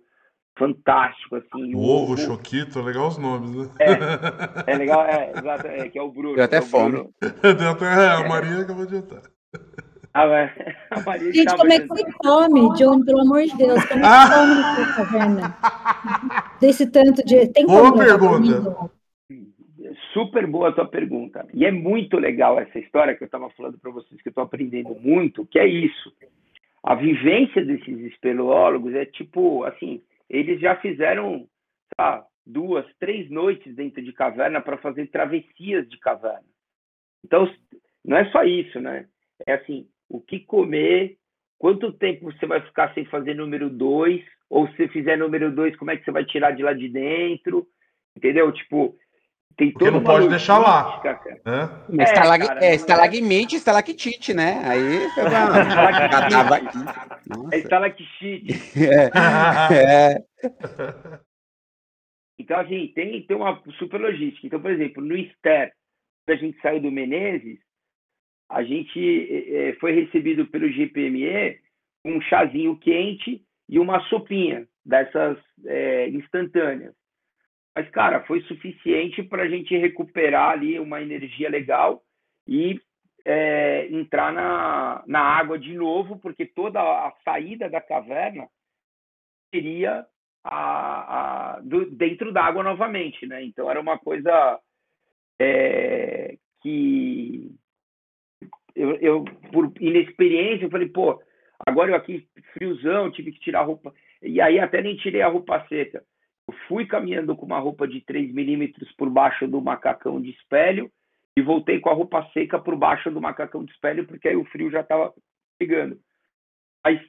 [0.55, 1.73] fantástico, assim.
[1.73, 3.67] O Ovo, Choquito, legal os nomes, né?
[3.79, 6.35] É, é legal, é, exato, é, que é o Bruno.
[6.35, 7.09] Deu até é fome.
[7.19, 9.23] Deu até, é, a Maria acabou de entrar.
[10.13, 10.23] Ah,
[10.91, 13.83] a Maria Gente, como é que você come, John, pelo amor de Deus?
[13.85, 15.57] Como é que você come na caverna?
[16.59, 17.47] Desse tanto de...
[17.47, 18.91] Tem Boa pergunta.
[20.13, 21.47] Super boa a tua pergunta.
[21.53, 24.43] E é muito legal essa história que eu estava falando para vocês, que eu estou
[24.43, 26.13] aprendendo muito, que é isso.
[26.83, 31.47] A vivência desses espeleólogos é tipo, assim, eles já fizeram
[31.95, 36.47] sabe, duas, três noites dentro de caverna para fazer travessias de caverna.
[37.23, 37.49] Então,
[38.03, 39.07] não é só isso, né?
[39.45, 41.17] É assim, o que comer,
[41.57, 45.91] quanto tempo você vai ficar sem fazer número dois, ou se fizer número dois, como
[45.91, 47.65] é que você vai tirar de lá de dentro,
[48.17, 48.51] entendeu?
[48.51, 48.97] Tipo,
[49.57, 51.01] tem Porque não pode deixar lá.
[51.45, 54.61] É, Estalag, cara, é, estalagmite, estalactite, né?
[54.65, 55.23] Aí você
[56.43, 56.61] vai.
[57.51, 58.53] é estalactite.
[58.81, 60.15] É.
[60.15, 60.25] é.
[62.39, 64.47] Então, assim, tem, tem uma super logística.
[64.47, 65.71] Então, por exemplo, no Ster,
[66.25, 67.59] quando a gente saiu do Menezes,
[68.49, 71.59] a gente é, foi recebido pelo GPME
[72.03, 76.93] um chazinho quente e uma sopinha dessas é, instantâneas.
[77.75, 82.03] Mas, cara, foi suficiente para a gente recuperar ali uma energia legal
[82.47, 82.79] e
[83.23, 88.47] é, entrar na, na água de novo, porque toda a saída da caverna
[89.53, 90.05] seria
[90.43, 93.43] a, a, do, dentro da água novamente, né?
[93.43, 94.59] Então era uma coisa
[95.39, 97.51] é, que
[98.75, 101.21] eu, eu, por inexperiência, eu falei, pô,
[101.65, 103.93] agora eu aqui friozão, tive que tirar a roupa.
[104.21, 106.03] E aí até nem tirei a roupa seca.
[106.71, 110.89] Fui caminhando com uma roupa de 3 milímetros por baixo do macacão de espelho
[111.37, 114.45] e voltei com a roupa seca por baixo do macacão de espelho, porque aí o
[114.45, 115.13] frio já estava
[115.59, 115.99] pegando.
[116.81, 117.01] Mas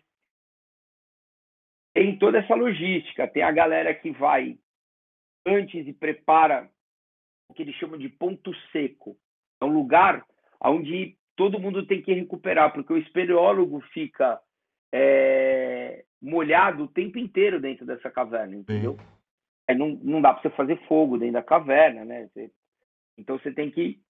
[1.94, 3.28] tem toda essa logística.
[3.28, 4.58] Tem a galera que vai
[5.46, 6.68] antes e prepara
[7.48, 9.16] o que eles chamam de ponto seco.
[9.60, 10.26] É um lugar
[10.60, 14.40] onde todo mundo tem que recuperar, porque o espeleólogo fica
[14.92, 18.96] é, molhado o tempo inteiro dentro dessa caverna, entendeu?
[18.98, 19.21] Sim
[19.76, 22.28] não, não dá para você fazer fogo dentro da caverna, né?
[22.28, 22.50] Você,
[23.18, 24.00] então você tem que.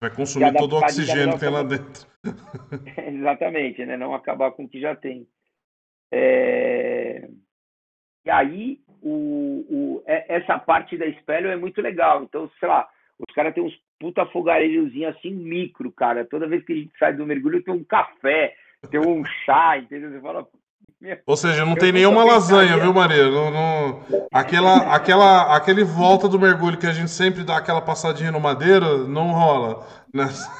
[0.00, 2.06] Vai consumir todo o oxigênio que tem lá dentro.
[2.96, 3.96] Exatamente, né?
[3.96, 5.26] Não acabar com o que já tem.
[6.12, 7.28] É...
[8.24, 12.22] E aí o, o, é, essa parte da espelho é muito legal.
[12.24, 16.24] Então, sei lá, os caras têm uns puta fogareirozinho assim, micro, cara.
[16.24, 18.54] Toda vez que a gente sai do mergulho, tem um café,
[18.90, 20.10] tem um chá, entendeu?
[20.10, 20.46] Você fala,
[21.26, 23.30] ou seja, não tem nenhuma lasanha, viu, Maria?
[23.30, 24.00] Não, não...
[24.32, 28.98] Aquela, aquela, aquele volta do mergulho que a gente sempre dá aquela passadinha no madeira,
[29.06, 30.50] não rola nessa,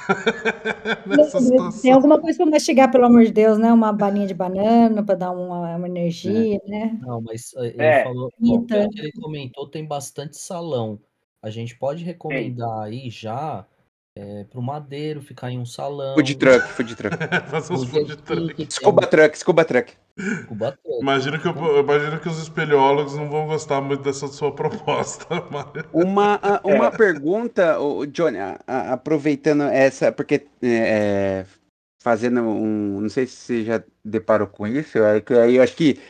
[1.06, 1.82] nessa situação.
[1.82, 3.72] Tem alguma coisa para mastigar, pelo amor de Deus, né?
[3.72, 6.70] Uma balinha de banana para dar uma, uma energia, é.
[6.70, 6.98] né?
[7.00, 8.04] Não, mas eh, ele é.
[8.04, 11.00] falou, bom, ele comentou, tem bastante salão.
[11.42, 13.64] A gente pode recomendar aí já
[14.16, 16.14] é, pro Madeiro, ficar em um salão.
[16.14, 17.16] Food truck, food truck.
[17.50, 18.66] Fazer uns food truck.
[18.70, 19.92] Scuba truck, scuba truck.
[20.44, 21.00] Scuba truck.
[21.02, 25.26] Imagino que, eu, imagino que os espeleólogos não vão gostar muito dessa sua proposta.
[25.92, 26.90] Uma, uma é.
[26.90, 27.76] pergunta,
[28.10, 31.46] Johnny, aproveitando essa, porque é, é,
[32.02, 33.00] fazendo um.
[33.02, 36.00] Não sei se você já deparou com isso, é que aí eu acho que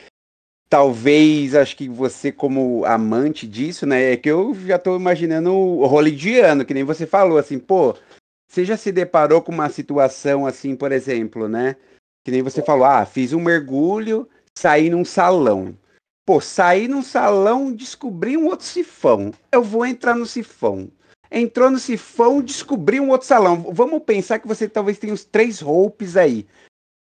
[0.69, 5.83] talvez, acho que você como amante disso, né, é que eu já tô imaginando o
[5.83, 7.97] holidiano, que nem você falou, assim, pô,
[8.49, 11.77] você já se deparou com uma situação assim, por exemplo, né,
[12.25, 15.77] que nem você falou, ah, fiz um mergulho, saí num salão.
[16.27, 19.33] Pô, saí num salão, descobri um outro sifão.
[19.53, 20.91] Eu vou entrar no sifão.
[21.31, 23.73] Entrou no sifão, descobri um outro salão.
[23.73, 26.45] Vamos pensar que você talvez tenha uns três roupas aí.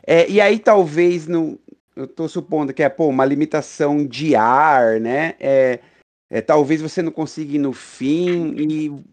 [0.07, 1.59] É, e aí, talvez, no,
[1.97, 5.35] eu estou supondo que é pô, uma limitação de ar, né?
[5.41, 5.81] É,
[6.31, 9.05] é, talvez você não consiga ir no fim e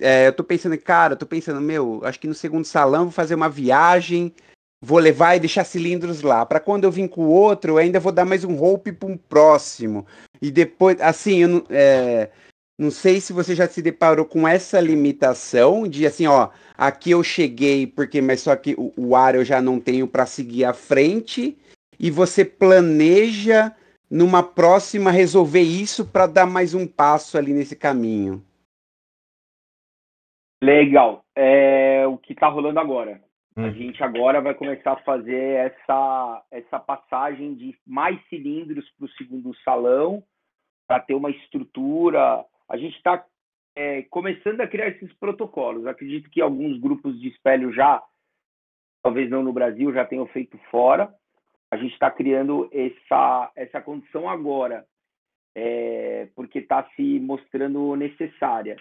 [0.00, 3.12] é, eu tô pensando, cara, eu tô pensando, meu, acho que no segundo salão vou
[3.12, 4.32] fazer uma viagem,
[4.80, 6.44] vou levar e deixar cilindros lá.
[6.46, 9.08] Para quando eu vim com o outro, eu ainda vou dar mais um rope para
[9.08, 10.06] um próximo.
[10.40, 12.30] E depois, assim, eu não, é,
[12.78, 17.24] não sei se você já se deparou com essa limitação de assim, ó, aqui eu
[17.24, 20.72] cheguei porque, mas só que o, o ar eu já não tenho para seguir à
[20.72, 21.58] frente
[21.98, 23.74] e você planeja
[24.10, 28.42] numa próxima resolver isso para dar mais um passo ali nesse caminho?
[30.62, 31.24] Legal.
[31.36, 33.20] É o que está rolando agora.
[33.56, 33.64] Hum.
[33.64, 39.10] A gente agora vai começar a fazer essa, essa passagem de mais cilindros para o
[39.10, 40.22] segundo salão,
[40.86, 42.44] para ter uma estrutura.
[42.68, 43.24] A gente está
[43.76, 45.86] é, começando a criar esses protocolos.
[45.86, 48.02] Acredito que alguns grupos de espelho já,
[49.02, 51.12] talvez não no Brasil, já tenham feito fora
[51.70, 54.86] a gente está criando essa, essa condição agora,
[55.54, 58.76] é, porque está se mostrando necessária.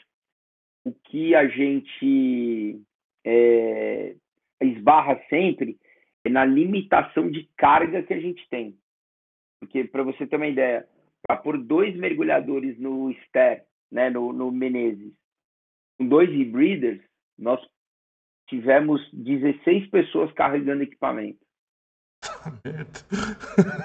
[0.86, 2.82] O que a gente
[3.26, 4.16] é,
[4.62, 5.78] esbarra sempre
[6.26, 8.78] é na limitação de carga que a gente tem.
[9.60, 10.88] Porque, para você ter uma ideia,
[11.26, 15.14] para pôr dois mergulhadores no Ster, né, no, no Menezes,
[15.98, 17.02] com dois rebreathers,
[17.38, 17.60] nós
[18.48, 21.47] tivemos 16 pessoas carregando equipamento.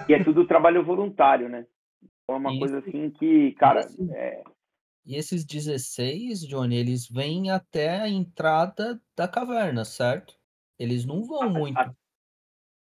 [0.09, 1.67] E é tudo trabalho voluntário, né?
[2.23, 3.87] Então é uma e coisa assim que, cara.
[3.99, 4.43] E, é...
[5.07, 10.35] e esses 16, Johnny, eles vêm até a entrada da caverna, certo?
[10.79, 11.79] Eles não vão muito.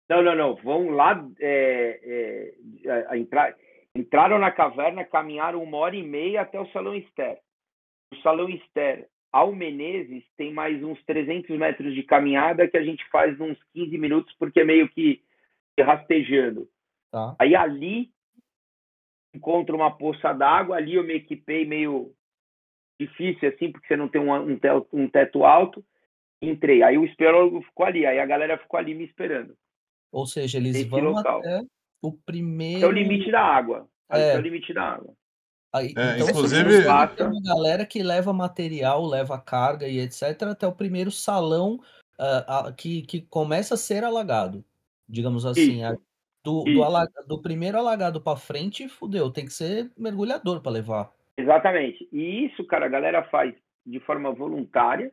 [0.10, 0.56] Não, não, não.
[0.56, 2.54] Vão lá é,
[2.86, 3.56] é, a, a entrar,
[3.96, 7.40] entraram na caverna, caminharam uma hora e meia até o Salão Ester.
[8.12, 13.08] O Salão Ester ao Menezes tem mais uns 300 metros de caminhada que a gente
[13.10, 15.22] faz uns 15 minutos, porque é meio que
[15.82, 16.70] rastejando.
[17.12, 17.36] Tá.
[17.40, 18.12] Aí ali
[19.34, 22.14] encontro uma poça d'água, ali eu me equipei meio
[23.00, 25.84] difícil assim, porque você não tem um, um, teto, um teto alto.
[26.42, 26.84] Entrei.
[26.84, 29.56] Aí o esperólogo ficou ali, aí a galera ficou ali me esperando.
[30.12, 31.40] Ou seja, eles Esse vão local.
[31.40, 31.62] até
[32.02, 32.86] o primeiro.
[32.86, 33.88] É o limite da água.
[34.10, 35.14] É, é o limite da água.
[35.72, 36.84] Aí, é, então, inclusive,
[37.16, 40.24] tem uma galera que leva material, leva carga e etc.
[40.50, 41.80] até o primeiro salão
[42.18, 44.66] uh, uh, que, que começa a ser alagado
[45.10, 45.84] digamos assim.
[45.84, 45.98] A,
[46.44, 51.12] do, do, alag, do, primeiro alagado para frente, fudeu, tem que ser mergulhador para levar.
[51.38, 52.08] Exatamente.
[52.14, 53.54] E isso, cara, a galera faz
[53.86, 55.12] de forma voluntária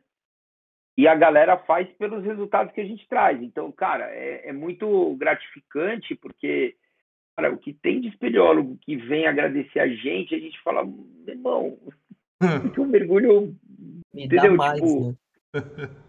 [0.97, 3.41] e a galera faz pelos resultados que a gente traz.
[3.41, 6.75] Então, cara, é, é muito gratificante porque
[7.37, 10.81] cara, o que tem de espeleólogo que vem agradecer a gente, a gente fala,
[11.27, 11.77] irmão,
[12.73, 13.55] que um mergulho.
[14.13, 14.51] Me entendeu?
[14.51, 15.15] dá mais, tipo, né?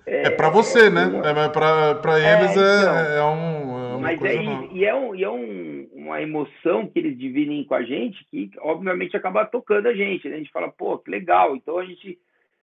[0.07, 1.03] É, é para você, né?
[1.25, 3.78] É, para é, eles é, então, é, um.
[4.01, 4.43] Mas é,
[4.73, 8.51] e é, um, e é um, uma emoção que eles dividem com a gente que,
[8.61, 10.29] obviamente, acaba tocando a gente.
[10.29, 10.37] Né?
[10.37, 11.57] A gente fala, pô, que legal.
[11.57, 12.19] Então a gente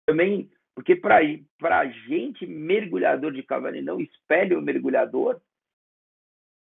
[0.05, 0.49] também.
[0.75, 1.19] Porque para
[1.79, 5.41] a gente, mergulhador de cavalo não espelho mergulhador,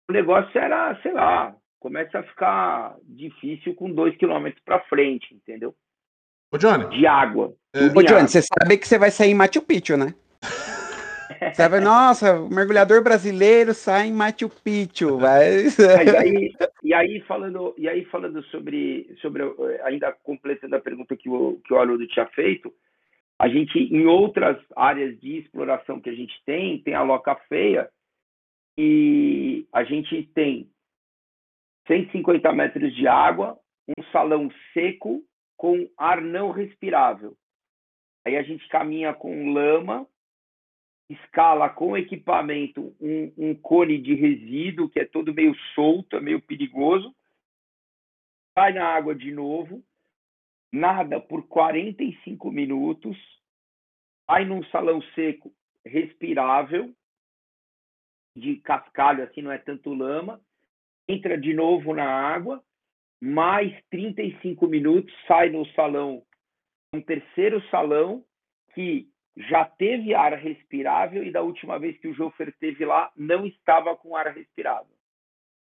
[0.10, 5.74] o negócio era, sei lá, começa a ficar difícil com dois quilômetros para frente, entendeu?
[6.54, 6.90] Ô, Johnny.
[6.90, 7.56] De água.
[7.74, 7.86] É...
[7.86, 10.14] Ô, Johnny, você sabe que você vai sair em Machu Picchu, né?
[11.54, 15.20] Você vai, nossa, mergulhador brasileiro sai em Machu Picchu.
[15.20, 15.78] Mas
[16.18, 16.54] aí,
[16.84, 19.44] e e aí falando, e aí falando sobre, sobre
[19.84, 22.74] ainda completando a pergunta que o que o Haroldo tinha feito,
[23.40, 27.90] a gente em outras áreas de exploração que a gente tem, tem a loca feia
[28.78, 30.70] e a gente tem
[31.88, 33.58] 150 metros de água,
[33.88, 35.24] um salão seco
[35.58, 37.36] com ar não respirável.
[38.26, 40.08] Aí a gente caminha com lama,
[41.14, 46.42] escala com equipamento um, um cone de resíduo que é todo meio solto, é meio
[46.42, 47.16] perigoso,
[48.56, 49.84] vai na água de novo,
[50.72, 53.18] nada por 45 minutos,
[54.28, 55.54] vai num salão seco
[55.86, 56.94] respirável,
[58.38, 60.40] de cascalho, assim, não é tanto lama,
[61.08, 62.64] entra de novo na água,
[63.22, 66.24] mais 35 minutos, sai no salão,
[66.94, 68.24] um terceiro salão,
[68.74, 73.46] que já teve ar respirável e da última vez que o Jofer teve lá, não
[73.46, 74.94] estava com ar respirável.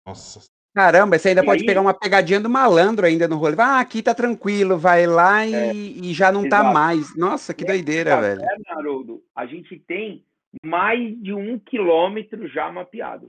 [0.06, 0.48] Nossa.
[0.74, 1.66] Caramba, você ainda e pode aí...
[1.66, 3.56] pegar uma pegadinha do malandro ainda no rolê.
[3.58, 6.64] Ah, aqui tá tranquilo, vai lá e, é, e já não tá exato.
[6.64, 7.16] tá mais.
[7.16, 8.40] Nossa, que doideira, velho.
[8.42, 10.24] É, Haroldo, a gente tem
[10.64, 13.26] mais de um quilômetro já mapeado.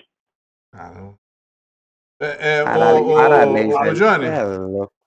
[0.72, 1.16] Caramba.
[2.22, 4.26] É, é, Caralho, o, parabéns, o, o, Johnny,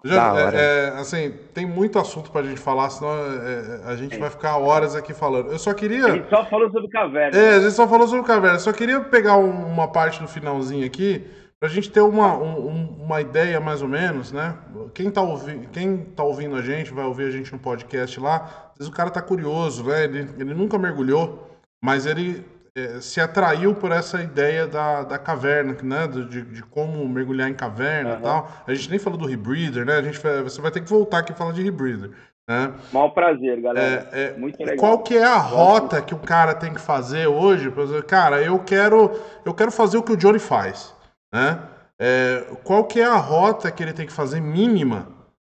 [0.05, 4.19] é Johnny é, é, assim, tem muito assunto pra gente falar, senão é, a gente
[4.19, 5.51] vai ficar horas aqui falando.
[5.51, 6.07] Eu só queria.
[6.07, 7.39] A gente só falou sobre caverna.
[7.39, 8.57] É, a gente só falou sobre caverna.
[8.57, 11.25] Eu só queria pegar uma parte do finalzinho aqui,
[11.61, 14.57] pra gente ter uma, um, uma ideia mais ou menos, né?
[14.93, 15.69] Quem tá, ouvi...
[15.73, 18.97] Quem tá ouvindo a gente, vai ouvir a gente no podcast lá, às vezes o
[18.97, 20.05] cara tá curioso, né?
[20.05, 21.49] Ele, ele nunca mergulhou,
[21.83, 22.52] mas ele é,
[23.01, 26.07] se atraiu por essa ideia da, da caverna, né?
[26.07, 28.19] De, de como mergulhar em caverna uhum.
[28.19, 28.53] e tal.
[28.67, 29.97] A gente nem falou do rebreather, né?
[29.97, 32.11] A gente, você vai ter que voltar aqui e falar de rebreather.
[32.49, 32.75] Né?
[32.93, 34.09] Mal prazer, galera.
[34.13, 34.77] É, é, Muito legal.
[34.77, 37.73] Qual que é a rota que o cara tem que fazer hoje?
[38.07, 40.95] Cara, eu quero, eu quero fazer o que o Johnny faz,
[41.33, 41.61] né?
[42.01, 45.09] É, qual que é a rota que ele tem que fazer mínima,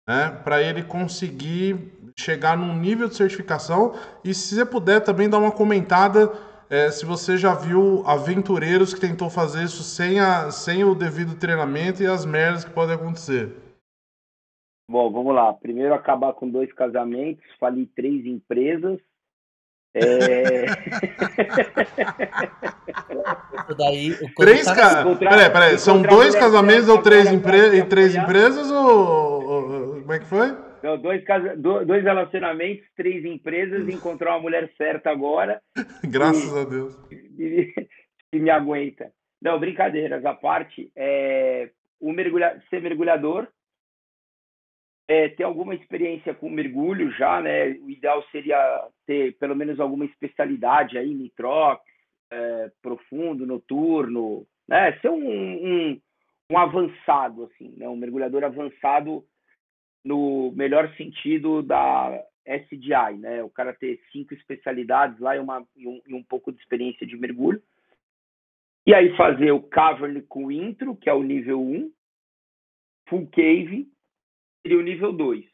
[0.07, 0.39] né?
[0.43, 3.93] Para ele conseguir chegar num nível de certificação
[4.23, 6.31] e se você puder também dar uma comentada
[6.69, 11.39] é, se você já viu aventureiros que tentou fazer isso sem, a, sem o devido
[11.39, 13.55] treinamento e as merdas que podem acontecer.
[14.89, 15.53] Bom, vamos lá.
[15.53, 18.99] Primeiro, acabar com dois casamentos, fali três empresas.
[19.93, 20.65] É...
[23.77, 25.03] daí, três ca...
[25.17, 25.77] Peraí, peraí.
[25.77, 27.83] São dois casamentos ou três, empre...
[27.85, 30.01] três empresas ou...
[30.01, 30.66] Como é que foi?
[30.77, 31.55] Então, dois, casa...
[31.55, 35.61] dois relacionamentos, três empresas, encontrar uma mulher certa agora.
[36.03, 36.59] Graças e...
[36.59, 36.97] a Deus.
[37.39, 37.71] E...
[38.33, 39.11] e, me aguenta.
[39.39, 40.91] Não, brincadeiras à parte.
[40.95, 41.69] É...
[41.99, 42.61] O mergulha...
[42.69, 43.47] Ser mergulhador,
[45.07, 47.69] é, ter alguma experiência com mergulho já, né?
[47.81, 48.57] O ideal seria
[49.05, 51.81] ter pelo menos alguma especialidade aí, nitrox,
[52.29, 54.97] é, profundo, noturno, né?
[54.99, 56.01] Ser um, um,
[56.51, 57.87] um, avançado, assim, né?
[57.87, 59.23] Um mergulhador avançado
[60.07, 63.43] no melhor sentido da SDI, né?
[63.43, 67.05] O cara ter cinco especialidades lá e, uma, e, um, e um pouco de experiência
[67.05, 67.61] de mergulho.
[68.85, 71.91] E aí fazer o Cavern com intro, que é o nível 1,
[73.09, 73.91] Full Cave,
[74.61, 75.45] seria o nível 2.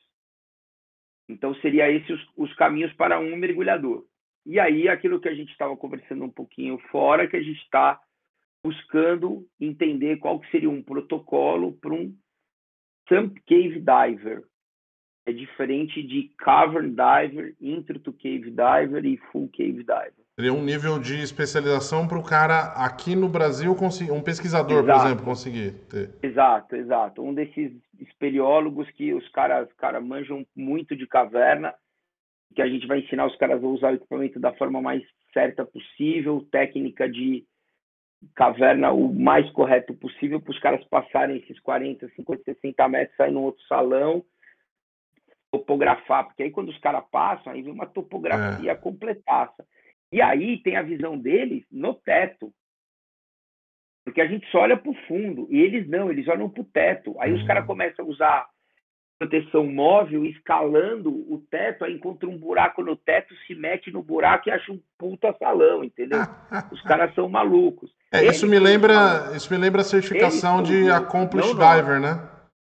[1.27, 4.05] Então, seria esses os, os caminhos para um mergulhador.
[4.45, 7.99] E aí, aquilo que a gente estava conversando um pouquinho fora, que a gente está
[8.63, 12.15] buscando entender qual que seria um protocolo para um
[13.07, 14.43] Sump Cave Diver.
[15.25, 20.23] É diferente de Cavern Diver, Intro to Cave Diver e Full Cave Diver.
[20.35, 24.99] Seria um nível de especialização para o cara aqui no Brasil, conseguir, um pesquisador, exato.
[24.99, 26.09] por exemplo, conseguir ter.
[26.23, 27.21] Exato, exato.
[27.21, 31.73] Um desses espeleólogos que os caras cara, manjam muito de caverna,
[32.55, 35.63] que a gente vai ensinar os caras a usar o equipamento da forma mais certa
[35.63, 37.45] possível, técnica de
[38.35, 43.31] caverna o mais correto possível para os caras passarem esses 40, 50, 60 metros, sair
[43.31, 44.23] no outro salão,
[45.51, 48.75] topografar, porque aí quando os caras passam, aí vem uma topografia é.
[48.75, 49.65] completaça.
[50.11, 52.53] E aí tem a visão deles no teto.
[54.03, 56.65] Porque a gente só olha para o fundo, e eles não, eles olham para o
[56.65, 57.15] teto.
[57.19, 57.37] Aí uhum.
[57.39, 58.47] os caras começam a usar
[59.17, 64.49] proteção móvel, escalando o teto, aí encontra um buraco no teto, se mete no buraco
[64.49, 66.19] e acha um puta salão, entendeu?
[66.71, 67.91] Os caras são malucos.
[68.13, 72.21] É, isso me lembra, isso me lembra a certificação de Accomplished Diver, né?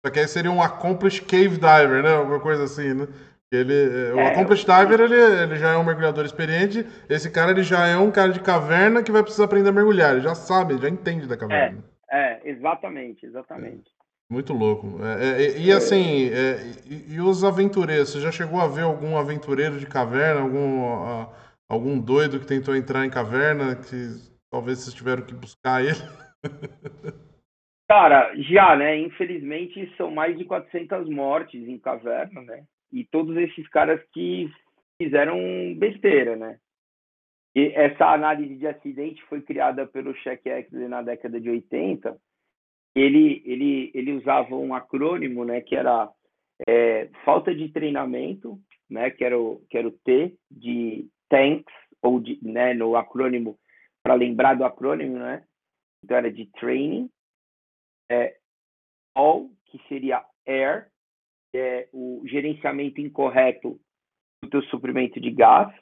[0.05, 2.15] Só que aí seria um Accomplished Cave Diver, né?
[2.15, 3.07] Alguma coisa assim, né?
[3.51, 6.85] Ele, é, o é, Accomplished Diver, ele, ele já é um mergulhador experiente.
[7.09, 10.11] Esse cara, ele já é um cara de caverna que vai precisar aprender a mergulhar.
[10.11, 11.83] Ele já sabe, já entende da caverna.
[12.09, 13.89] É, é exatamente, exatamente.
[14.29, 14.99] Muito louco.
[15.03, 18.11] É, é, e assim, é, e, e, os aventureiros?
[18.11, 21.29] Você já chegou a ver algum aventureiro de caverna, algum, a,
[21.67, 25.95] algum doido que tentou entrar em caverna, que talvez vocês tiveram que buscar ele?
[27.87, 28.97] Cara, já, né?
[28.99, 32.63] Infelizmente são mais de 400 mortes em caverna, né?
[32.91, 34.49] E todos esses caras que
[35.01, 35.37] fizeram
[35.77, 36.57] besteira, né?
[37.55, 42.17] E essa análise de acidente foi criada pelo Check Exley na década de 80.
[42.95, 45.59] Ele, ele, ele usava um acrônimo, né?
[45.59, 46.09] Que era
[46.67, 48.57] é, falta de treinamento,
[48.89, 49.09] né?
[49.09, 52.73] Que era o, que era o T de tanks ou de, né?
[52.73, 53.57] No acrônimo
[54.03, 55.45] para lembrar do acrônimo, né?
[56.03, 57.09] Então era de training.
[58.09, 58.37] É,
[59.15, 60.91] all, que seria air,
[61.53, 63.79] é o gerenciamento incorreto
[64.43, 65.73] do teu suprimento de gás.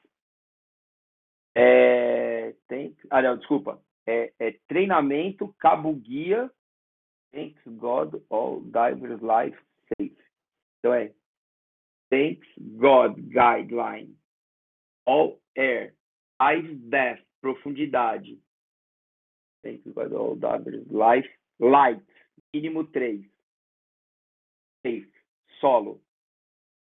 [1.55, 3.81] É, tem, ah, não, desculpa.
[4.07, 6.51] É, é treinamento, cabo guia,
[7.31, 9.57] thanks God, all divers life
[9.97, 10.17] safe.
[10.79, 11.13] Então é
[12.09, 14.17] thanks God guideline,
[15.05, 15.95] all air,
[16.39, 18.39] ice depth, profundidade.
[19.63, 21.29] Thanks God, all divers life
[21.59, 22.01] light,
[22.53, 23.21] mínimo 3.
[24.85, 25.11] Safe,
[25.59, 26.01] solo.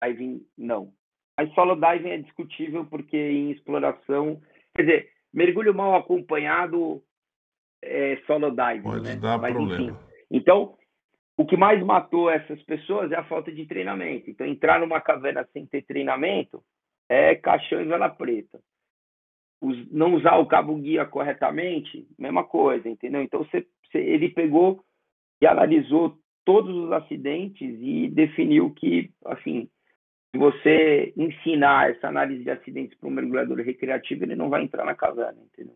[0.01, 0.93] Diving, não.
[1.37, 4.41] Mas solo diving é discutível porque em exploração,
[4.75, 7.03] quer dizer, mergulho mal acompanhado
[7.81, 9.15] é solo diving, Pode né?
[9.17, 9.91] dar Mas, problema.
[9.91, 9.97] enfim.
[10.31, 10.77] Então,
[11.37, 14.29] o que mais matou essas pessoas é a falta de treinamento.
[14.29, 16.63] Então, entrar numa caverna sem ter treinamento
[17.09, 18.61] é caixão e vela preta.
[19.91, 23.21] Não usar o cabo guia corretamente, mesma coisa, entendeu?
[23.21, 24.83] Então, você, você- ele pegou
[25.41, 29.69] e analisou todos os acidentes e definiu que, assim,
[30.31, 34.83] se você ensinar essa análise de acidentes para um mergulhador recreativo, ele não vai entrar
[34.83, 35.75] na caverna, entendeu?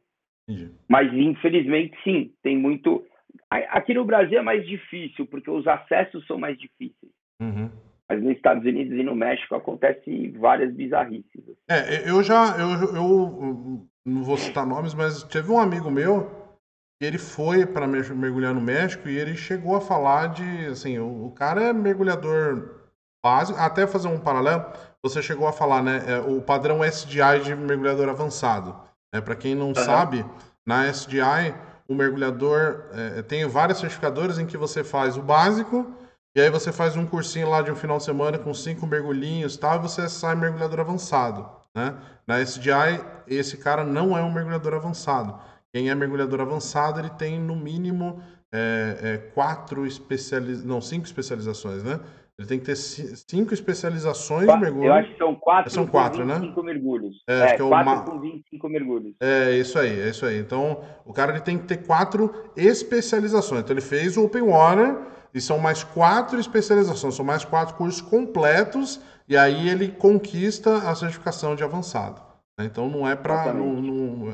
[0.50, 0.72] Entendi.
[0.90, 3.06] Mas, infelizmente, sim, tem muito.
[3.50, 7.12] Aqui no Brasil é mais difícil, porque os acessos são mais difíceis.
[7.40, 7.70] Uhum.
[8.10, 11.44] Mas nos Estados Unidos e no México acontece várias bizarrices.
[11.70, 16.32] É, eu já, eu, eu não vou citar nomes, mas teve um amigo meu
[17.00, 21.26] que ele foi para mergulhar no México e ele chegou a falar de, assim, o,
[21.26, 22.78] o cara é mergulhador
[23.24, 24.66] básico, até fazer um paralelo,
[25.04, 28.76] você chegou a falar, né, é, o padrão SDI de mergulhador avançado.
[29.14, 30.26] É, para quem não sabe,
[30.66, 31.54] na SDI
[31.88, 35.94] o mergulhador é, tem várias certificadoras em que você faz o básico
[36.38, 39.56] e aí você faz um cursinho lá de um final de semana com cinco mergulhinhos
[39.56, 41.50] e tal, e você sai mergulhador avançado.
[41.76, 41.96] Né?
[42.28, 45.36] Na SDI, esse cara não é um mergulhador avançado.
[45.74, 48.22] Quem é mergulhador avançado, ele tem no mínimo
[48.54, 52.00] é, é, quatro especializações, não, cinco especializações, né?
[52.40, 54.86] Ele tem que ter ci- cinco especializações de mergulho.
[54.86, 56.36] Eu acho que são quatro São com quatro, né?
[56.36, 57.16] 25 mergulhos.
[57.28, 59.16] É, É, que é o quatro ma- com 25 mergulhos.
[59.20, 60.38] É isso aí, é isso aí.
[60.40, 63.62] Então, o cara ele tem que ter quatro especializações.
[63.62, 64.96] Então, ele fez o Open Water
[65.34, 70.96] e são mais quatro especializações, são mais quatro cursos completos e aí ele conquista a
[70.96, 72.22] certificação de avançado.
[72.60, 72.66] né?
[72.66, 73.54] Então, não é para.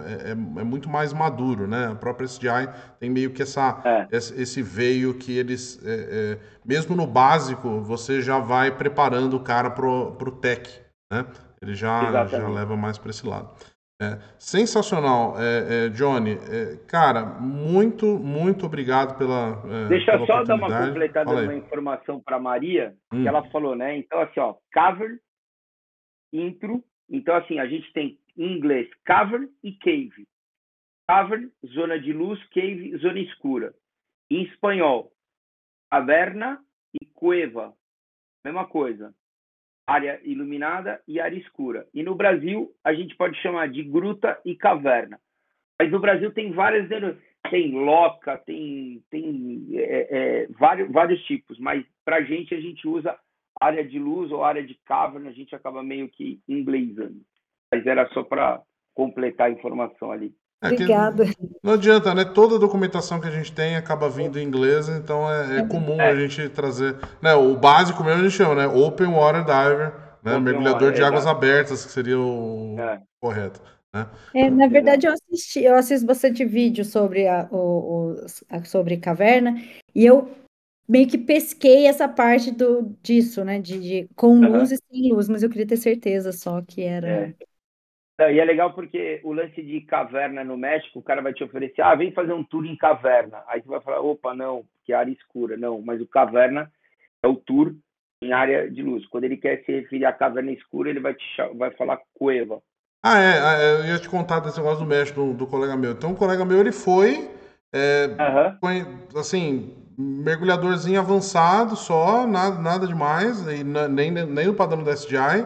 [0.07, 1.87] É, é- é muito mais maduro, né?
[1.91, 4.07] A própria SDI tem meio que essa, É.
[4.11, 9.69] esse, veio que eles, é, é, mesmo no básico, você já vai preparando o cara
[9.69, 10.69] pro, pro tech,
[11.11, 11.25] né?
[11.61, 13.49] Ele já, já leva mais para esse lado.
[14.01, 16.31] É, sensacional, é, é, Johnny.
[16.31, 19.61] É, cara, muito, muito obrigado pela.
[19.65, 23.21] é, Deixa eu pela só dar uma completada numa informação para Maria, Hum.
[23.21, 23.95] que ela falou, né?
[23.97, 25.17] Então, assim, ó, cavern,
[26.33, 26.83] intro.
[27.09, 30.27] Então, assim, a gente tem em inglês cavern e cave.
[31.07, 33.73] Cavern, zona de luz, cave, zona escura.
[34.31, 35.11] Em espanhol,
[35.91, 36.59] caverna
[36.99, 37.73] e cueva.
[38.43, 39.13] Mesma coisa.
[39.85, 41.85] Área iluminada e área escura.
[41.93, 45.19] E no Brasil, a gente pode chamar de gruta e caverna.
[45.79, 46.89] Mas no Brasil tem várias
[47.49, 52.87] tem loca, tem, tem é, é, vários, vários tipos, mas para a gente, a gente
[52.87, 53.17] usa
[53.59, 57.21] área de luz ou área de caverna, a gente acaba meio que inglesando.
[57.71, 58.61] Mas era só para
[58.93, 60.33] completar a informação ali.
[60.63, 61.25] É Obrigada.
[61.61, 62.23] Não adianta, né?
[62.23, 65.99] Toda a documentação que a gente tem acaba vindo em inglês, então é, é comum
[65.99, 66.11] É.
[66.11, 66.95] a gente trazer.
[67.21, 68.67] Né, o básico mesmo a gente chama, né?
[68.67, 70.31] Open Water Diver, né?
[70.31, 73.01] Open mergulhador water, de águas abertas, que seria o É.
[73.21, 73.61] correto.
[73.93, 74.07] Né?
[74.33, 77.57] É, na verdade, eu assisti, eu assisto bastante vídeo sobre a, o,
[78.13, 79.55] o- a- sobre caverna
[79.93, 80.31] e eu
[80.87, 83.59] meio que pesquei essa parte do, disso, né?
[83.59, 87.07] De, de com luz e sem luz, mas eu queria ter certeza só que era.
[87.07, 87.33] É.
[88.23, 91.43] Não, E é legal porque o lance de caverna no México, o cara vai te
[91.43, 93.43] oferecer, ah, vem fazer um tour em caverna.
[93.47, 95.57] Aí você vai falar, opa, não, que área escura.
[95.57, 96.71] Não, mas o caverna
[97.21, 97.73] é o tour
[98.21, 99.05] em área de luz.
[99.07, 101.25] Quando ele quer se referir à caverna escura, ele vai, te,
[101.55, 102.61] vai falar cueva.
[103.03, 105.75] Ah, é, ah, é, eu ia te contar desse negócio do México do, do colega
[105.75, 105.91] meu.
[105.91, 107.29] Então, o colega meu ele foi,
[107.73, 108.57] é, Aham.
[108.61, 108.85] foi,
[109.19, 115.45] assim, mergulhadorzinho avançado só, nada, nada demais, e na- nem, nem no padrão da SDI.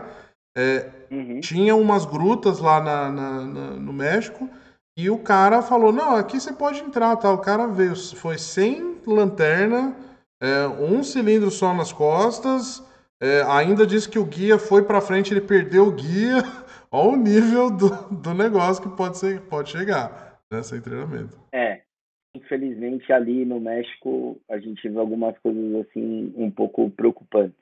[0.58, 1.40] É, Uhum.
[1.40, 4.50] tinha umas grutas lá na, na- na- no México
[4.98, 7.16] e o cara falou: Não, aqui você pode entrar.
[7.18, 7.32] Tá?
[7.32, 9.96] O cara veio, foi sem lanterna,
[10.42, 12.84] é, um cilindro só nas costas.
[13.22, 16.38] É, ainda disse que o guia foi para frente, ele perdeu o guia.
[16.92, 21.38] Olha o nível do, do negócio que pode, ser, pode chegar nessa né, treinamento.
[21.54, 21.82] É,
[22.36, 27.58] infelizmente ali no México a gente vê algumas coisas assim um pouco preocupantes.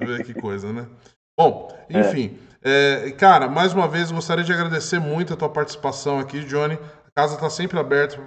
[0.00, 0.86] Vê que coisa, né?
[1.38, 2.00] Bom, é.
[2.00, 3.06] enfim, é.
[3.08, 6.78] É, cara, mais uma vez gostaria de agradecer muito a tua participação aqui, Johnny
[7.16, 8.18] casa está sempre aberta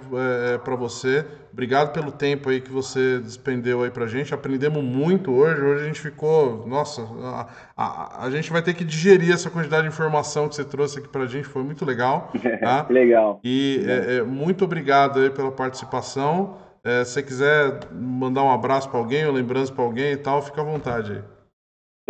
[0.52, 1.24] é, para você.
[1.52, 4.34] Obrigado pelo tempo aí que você despendeu aí para gente.
[4.34, 5.60] Aprendemos muito hoje.
[5.62, 7.46] Hoje a gente ficou, nossa, a,
[7.76, 11.06] a, a, gente vai ter que digerir essa quantidade de informação que você trouxe aqui
[11.06, 11.46] para gente.
[11.46, 12.32] Foi muito legal.
[12.60, 12.84] Tá?
[12.90, 13.40] legal.
[13.44, 16.58] E é, é, muito obrigado aí pela participação.
[16.82, 20.42] É, se você quiser mandar um abraço para alguém, ou lembrança para alguém e tal,
[20.42, 21.39] fica à vontade aí.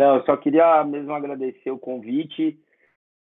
[0.01, 2.57] Não, eu só queria mesmo agradecer o convite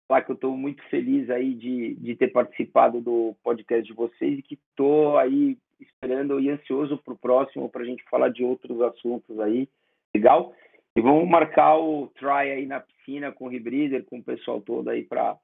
[0.08, 4.38] falar que eu estou muito feliz aí de, de ter participado do podcast de vocês
[4.38, 8.42] e que estou aí esperando e ansioso para o próximo para a gente falar de
[8.42, 9.68] outros assuntos aí.
[10.14, 10.54] Legal?
[10.96, 14.88] E vamos marcar o try aí na piscina com o Rebreeder, com o pessoal todo
[14.88, 15.36] aí para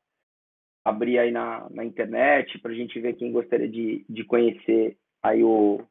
[0.87, 5.45] abrir aí na, na internet, para a gente ver quem gostaria de, de conhecer aí
[5.45, 5.83] o,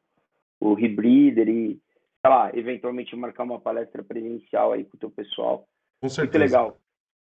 [0.58, 1.78] o Rebreeder e,
[2.26, 5.66] sei lá, eventualmente marcar uma palestra presencial aí com o teu pessoal.
[6.00, 6.38] Com certeza.
[6.38, 6.76] Muito legal.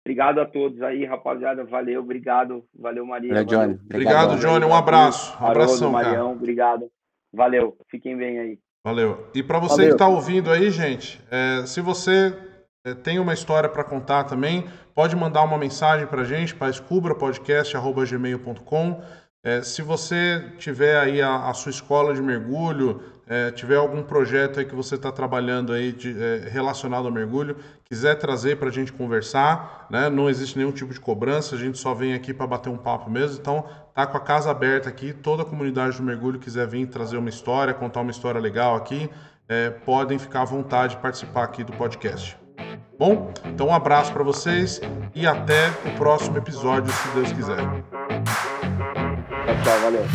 [0.03, 1.63] Obrigado a todos aí, rapaziada.
[1.63, 2.65] Valeu, obrigado.
[2.73, 3.33] Valeu, Maria.
[3.33, 3.79] Valeu, Johnny.
[3.85, 4.65] Obrigado, Johnny.
[4.65, 5.37] Um abraço.
[5.41, 6.37] Um abração, Marião, cara.
[6.37, 6.91] Obrigado.
[7.33, 7.77] Valeu.
[7.89, 8.59] Fiquem bem aí.
[8.83, 9.29] Valeu.
[9.35, 9.89] E para você Valeu.
[9.89, 12.35] que está ouvindo aí, gente, é, se você
[12.83, 14.65] é, tem uma história para contar também,
[14.95, 19.01] pode mandar uma mensagem para a gente para escubrapodcast.gmail.com.
[19.43, 24.59] É, se você tiver aí a, a, sua escola de mergulho, é, tiver algum projeto
[24.59, 28.71] aí que você está trabalhando aí de, é, relacionado ao mergulho, quiser trazer para a
[28.71, 30.11] gente conversar, né?
[30.11, 33.09] não existe nenhum tipo de cobrança, a gente só vem aqui para bater um papo
[33.09, 33.39] mesmo.
[33.39, 33.65] Então,
[33.95, 37.29] tá com a casa aberta aqui, toda a comunidade do mergulho quiser vir trazer uma
[37.29, 39.09] história, contar uma história legal aqui,
[39.49, 42.37] é, podem ficar à vontade de participar aqui do podcast.
[42.99, 44.79] Bom, então um abraço para vocês
[45.15, 48.50] e até o próximo episódio, se Deus quiser.
[49.63, 50.05] Valeu.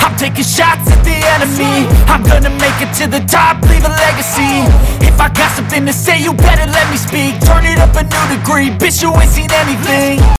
[0.00, 1.86] I'm taking shots at the enemy.
[2.08, 4.64] I'm gonna make it to the top, leave a legacy.
[5.04, 7.38] If I got something to say, you better let me speak.
[7.44, 10.20] Turn it up a new degree, bitch you ain't seen anything